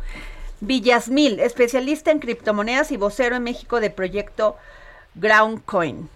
[0.61, 4.57] Villasmil, especialista en criptomonedas y vocero en México de proyecto
[5.17, 6.09] Groundcoin.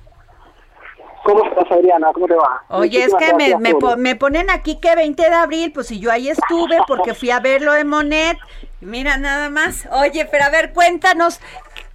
[1.22, 2.10] ¿Cómo estás, Adriana?
[2.14, 2.62] ¿Cómo te va?
[2.68, 6.10] Oye, es que me, me, me, ponen aquí que 20 de abril, pues si yo
[6.10, 8.38] ahí estuve porque fui a ver lo de Monet.
[8.80, 9.86] Mira, nada más.
[9.92, 11.40] Oye, pero a ver, cuéntanos,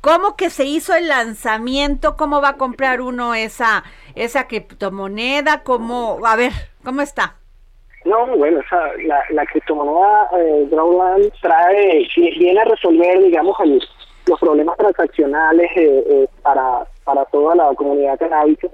[0.02, 2.16] ¿cómo que se hizo el lanzamiento?
[2.16, 5.64] ¿Cómo va a comprar uno esa, esa criptomoneda?
[5.64, 6.20] ¿Cómo?
[6.24, 6.52] A ver,
[6.84, 7.36] ¿cómo está?
[8.06, 8.62] No, bueno,
[9.08, 13.58] la, la criptomoneda eh, Drawland trae, viene a resolver, digamos,
[14.28, 18.68] los problemas transaccionales eh, eh, para, para toda la comunidad canábica.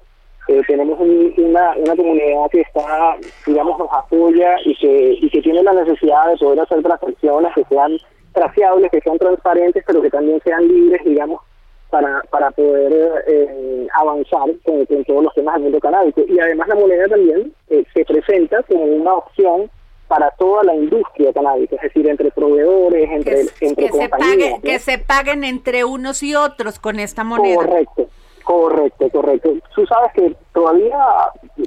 [0.48, 3.16] Eh, tenemos una, una comunidad que está,
[3.46, 7.64] digamos, nos apoya y que, y que tiene la necesidad de poder hacer transacciones que
[7.66, 7.98] sean
[8.34, 11.42] traciables, que sean transparentes, pero que también sean libres, digamos,
[11.90, 16.22] para, para poder eh, avanzar con, todos los temas del mundo canábico.
[16.28, 19.70] Y además la moneda también eh, se presenta como una opción
[20.08, 24.60] para toda la industria canábica, es decir, entre proveedores, entre, que, entre que Se pague,
[24.62, 27.56] Que se paguen entre unos y otros con esta moneda.
[27.56, 28.10] Correcto,
[28.44, 29.54] correcto, correcto.
[29.76, 30.98] Tú sabes que todavía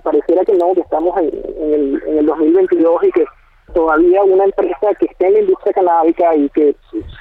[0.03, 3.25] pareciera que no, que estamos en, el, en el 2022 y que
[3.73, 6.77] todavía una empresa que esté en la industria canábica y que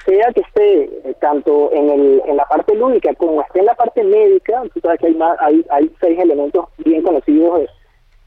[0.06, 3.74] sea que esté eh, tanto en, el, en la parte lúdica como esté en la
[3.74, 7.68] parte médica, tú sabes que hay, más, hay, hay seis elementos bien conocidos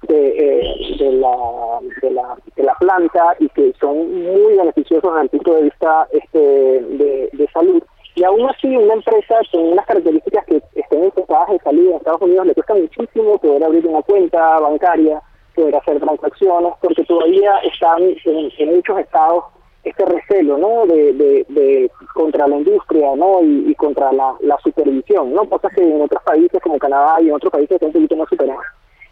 [0.07, 5.23] de, eh, de, la, de, la, de la planta y que son muy beneficiosos desde
[5.23, 7.82] el punto de vista este, de, de salud.
[8.15, 12.22] Y aún así, una empresa con unas características que estén enfocadas en salud en Estados
[12.22, 15.22] Unidos le cuesta muchísimo poder abrir una cuenta bancaria,
[15.53, 19.43] poder hacer transacciones, porque todavía están en, muchos estados
[19.84, 20.86] este recelo, ¿no?
[20.86, 23.43] De, contra la industria, ¿no?
[23.43, 25.49] Y, contra la, supervisión, ¿no?
[25.49, 28.66] Cosas que en otros países como Canadá y en otros países están un poquito más.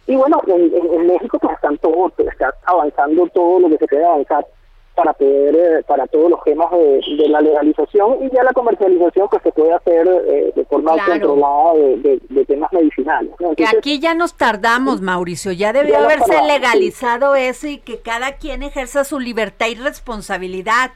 [0.06, 4.46] Y bueno, en, México pues están todos, está avanzando todo lo que se puede avanzar
[4.96, 9.42] para poder, eh, para todos los temas de, la legalización y ya la comercialización pues
[9.42, 13.32] se puede hacer eh, de forma controlada de, temas medicinales.
[13.56, 18.62] que aquí ya nos tardamos, Mauricio, ya debió haberse legalizado eso y que cada quien
[18.62, 20.92] ejerza su libertad y responsabilidad.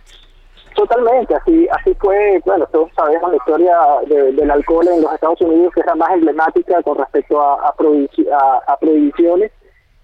[0.75, 3.77] Totalmente, así así fue, bueno, todos sabemos la historia
[4.07, 8.63] del alcohol en los Estados Unidos, que es la más emblemática con respecto a, a,
[8.67, 9.51] a prohibiciones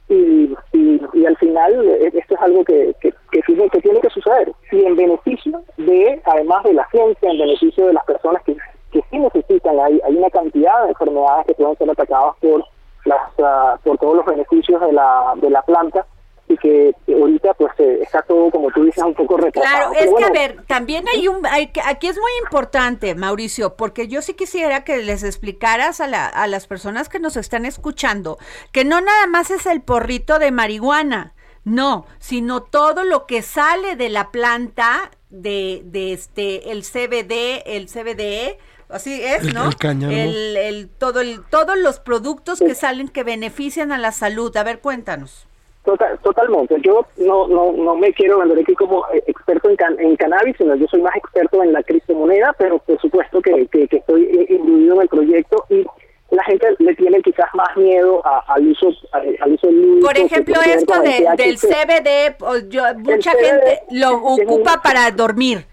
[0.09, 4.11] y, y, al final eh, esto es algo que, que, que, tiene, que tiene que
[4.11, 4.53] suceder.
[4.71, 8.57] Y en beneficio de, además de la ciencia, en beneficio de las personas que,
[8.93, 12.65] que sí necesitan, hay, hay una cantidad de enfermedades que pueden ser atacadas por
[13.05, 16.07] las uh, por todos los beneficios de la, de la planta
[16.49, 19.93] y que ahorita pues eh, está todo como tú dices un poco retrasado.
[19.93, 24.09] Claro, es que a ver, también hay un hay, aquí es muy importante, Mauricio, porque
[24.09, 28.39] yo sí quisiera que les explicaras a, la, a las personas que nos están escuchando
[28.73, 31.35] que no nada más es el porrito de marihuana,
[31.65, 37.89] no, sino todo lo que sale de la planta de, de este el CBD, el
[37.89, 39.71] CBD así es, ¿no?
[39.83, 44.57] El, el, todo el, todos los productos que salen que benefician a la salud.
[44.57, 45.47] A ver, cuéntanos.
[45.87, 46.74] Total, totalmente.
[46.82, 50.74] Yo no, no, no me quiero vender aquí como eh, experto en, en cannabis, sino
[50.74, 55.03] yo soy más experto en la criptomoneda, pero por supuesto que, que, estoy incluido en
[55.03, 55.87] el proyecto y
[56.30, 59.68] la gente le tiene quizás más miedo al uso al, uso
[60.03, 65.66] Por ejemplo, esto del CBD, yo, mucha gente lo ocupa para dormir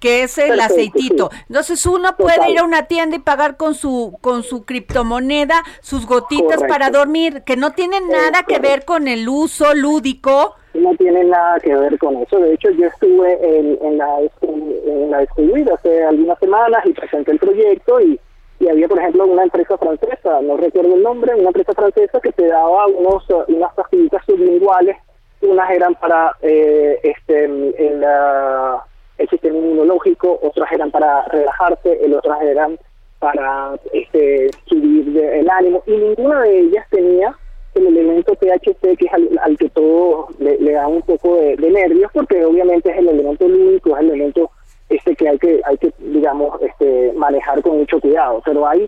[0.00, 1.30] que es el aceitito.
[1.48, 6.06] Entonces uno puede ir a una tienda y pagar con su con su criptomoneda sus
[6.06, 10.54] gotitas para dormir, que no tienen nada que ver con el uso lúdico.
[10.74, 12.38] No tiene nada que ver con eso.
[12.38, 15.26] De hecho, yo estuve en, en la en la
[15.74, 18.20] hace algunas semanas y presenté el proyecto y,
[18.60, 22.32] y había, por ejemplo, una empresa francesa, no recuerdo el nombre, una empresa francesa que
[22.32, 24.96] te daba unos unas pastillitas sublinguales,
[25.40, 28.84] unas eran para eh, este en la
[29.18, 32.78] el sistema inmunológico, otras eran para relajarse, el otras eran
[33.18, 37.34] para este, subir el ánimo, y ninguna de ellas tenía
[37.76, 42.44] el elemento THC, que es al, que todo le, da un poco de, nervios, porque
[42.44, 44.50] obviamente es el elemento lúdico, es el elemento
[44.88, 48.40] este que hay que, hay que digamos, este, manejar con mucho cuidado.
[48.44, 48.86] Pero hay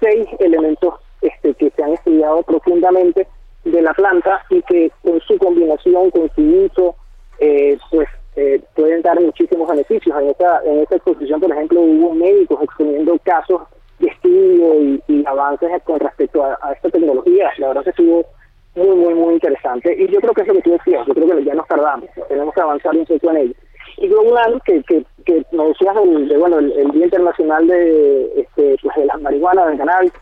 [0.00, 3.26] seis elementos este, que se han estudiado profundamente
[3.64, 6.96] de la planta y que con su combinación, con su uso,
[7.38, 10.14] eh, pues eh, pueden dar muchísimos beneficios.
[10.20, 13.62] En esta, en esta exposición, por ejemplo, hubo médicos exponiendo casos
[13.98, 17.50] de estudio y, avances con respecto a, esta tecnología.
[17.56, 18.26] La verdad que estuvo
[18.74, 19.96] muy, muy, muy interesante.
[19.98, 22.08] Y yo creo que es lo que tú decías, yo creo que ya nos tardamos,
[22.28, 23.54] tenemos que avanzar un poco en ello.
[23.96, 28.96] Y Global, que, que, que nos decías de, bueno, el, Día Internacional de, este, pues
[28.96, 30.12] de las marihuanas, del cannabis,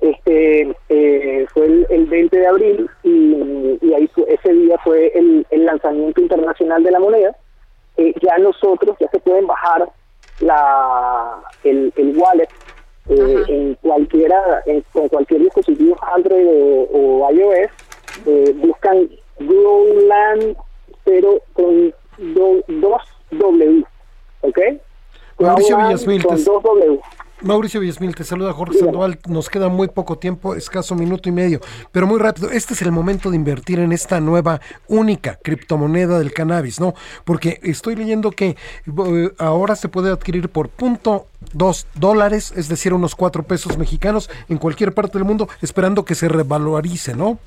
[0.00, 5.66] este, eh, fue el, 20 de abril y, y ahí ese día fue el, el
[5.66, 7.36] lanzamiento internacional de la moneda
[7.96, 9.88] eh, ya nosotros ya se pueden bajar
[10.40, 12.48] la el, wallet
[13.08, 16.46] eh, en cualquiera en, con cualquier dispositivo Android
[16.92, 20.56] o, llaman Growland,
[21.04, 23.84] pero con dos W,
[24.42, 24.58] ¿ok?
[25.70, 27.46] Mauricio Growland Villasmil, te-.
[27.46, 29.18] Mauricio Villasmil, te saluda Jorge Sandoval.
[29.28, 31.60] Nos queda muy poco tiempo, escaso minuto y medio,
[31.92, 32.50] pero muy rápido.
[32.50, 36.94] Este es el momento de invertir en esta nueva única criptomoneda del cannabis, ¿no?
[37.24, 38.56] Porque estoy leyendo que
[38.86, 44.30] eh, ahora se puede adquirir por punto dos dólares, es decir, unos cuatro pesos mexicanos
[44.48, 47.38] en cualquier parte del mundo, esperando que se revalorice, ¿no?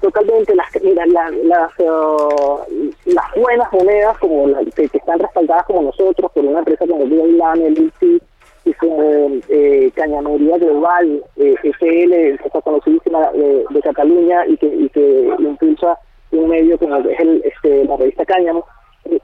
[0.00, 5.82] Totalmente, las, mira, la- las, eh, las buenas monedas como la, que, están respaldadas como
[5.82, 8.22] nosotros por una empresa como Greenland, el ICI,
[8.64, 14.88] y como eh, Cañamería Global, eh, FL, esta conocidísima eh, de Cataluña y que, y
[14.90, 15.98] que impulsa
[16.32, 18.64] un medio como es el, este, la revista Cáñamo.
[19.06, 19.18] Eh,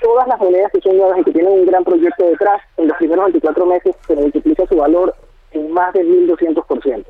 [0.00, 2.96] todas las monedas que son nuevas y que tienen un gran proyecto detrás, en los
[2.96, 5.14] primeros 24 meses se multiplica su valor
[5.52, 7.04] en más de 1.200%.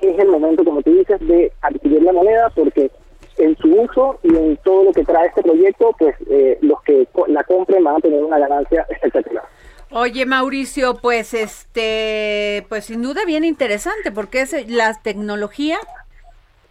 [0.00, 2.90] Es el momento, como tú dices, de adquirir la moneda porque
[3.36, 7.06] en su uso y en todo lo que trae este proyecto, pues eh, los que
[7.12, 9.44] co- la compren van a tener una ganancia espectacular.
[9.90, 15.78] Oye, Mauricio, pues este, pues sin duda bien interesante, porque es, la tecnología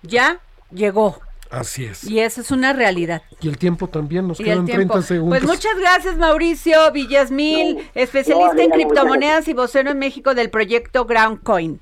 [0.01, 0.39] ya
[0.71, 1.17] llegó
[1.49, 2.03] Así es.
[2.03, 3.21] y esa es una realidad.
[3.41, 4.93] Y el tiempo también, nos Y quedan tiempo.
[4.93, 5.39] 30 segundos.
[5.39, 11.43] Pues muchas gracias, Mauricio Villasmil, especialista en criptomonedas y vocero en México del proyecto Ground
[11.43, 11.79] Coin.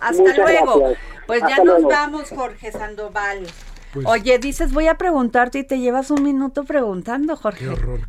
[0.00, 0.78] Hasta Muchas luego.
[0.78, 0.98] gracias.
[1.26, 1.88] Pues ya nos luego.
[1.88, 3.46] vamos, Jorge Sandoval.
[3.92, 7.60] Pues- Oye, dices, voy a preguntarte y te llevas un minuto preguntando, Jorge.
[7.66, 8.00] Qué horror.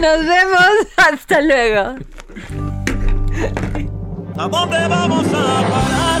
[0.00, 0.70] Nos vemos.
[0.96, 1.96] Hasta luego.
[4.38, 6.20] ¿A dónde vamos a parar?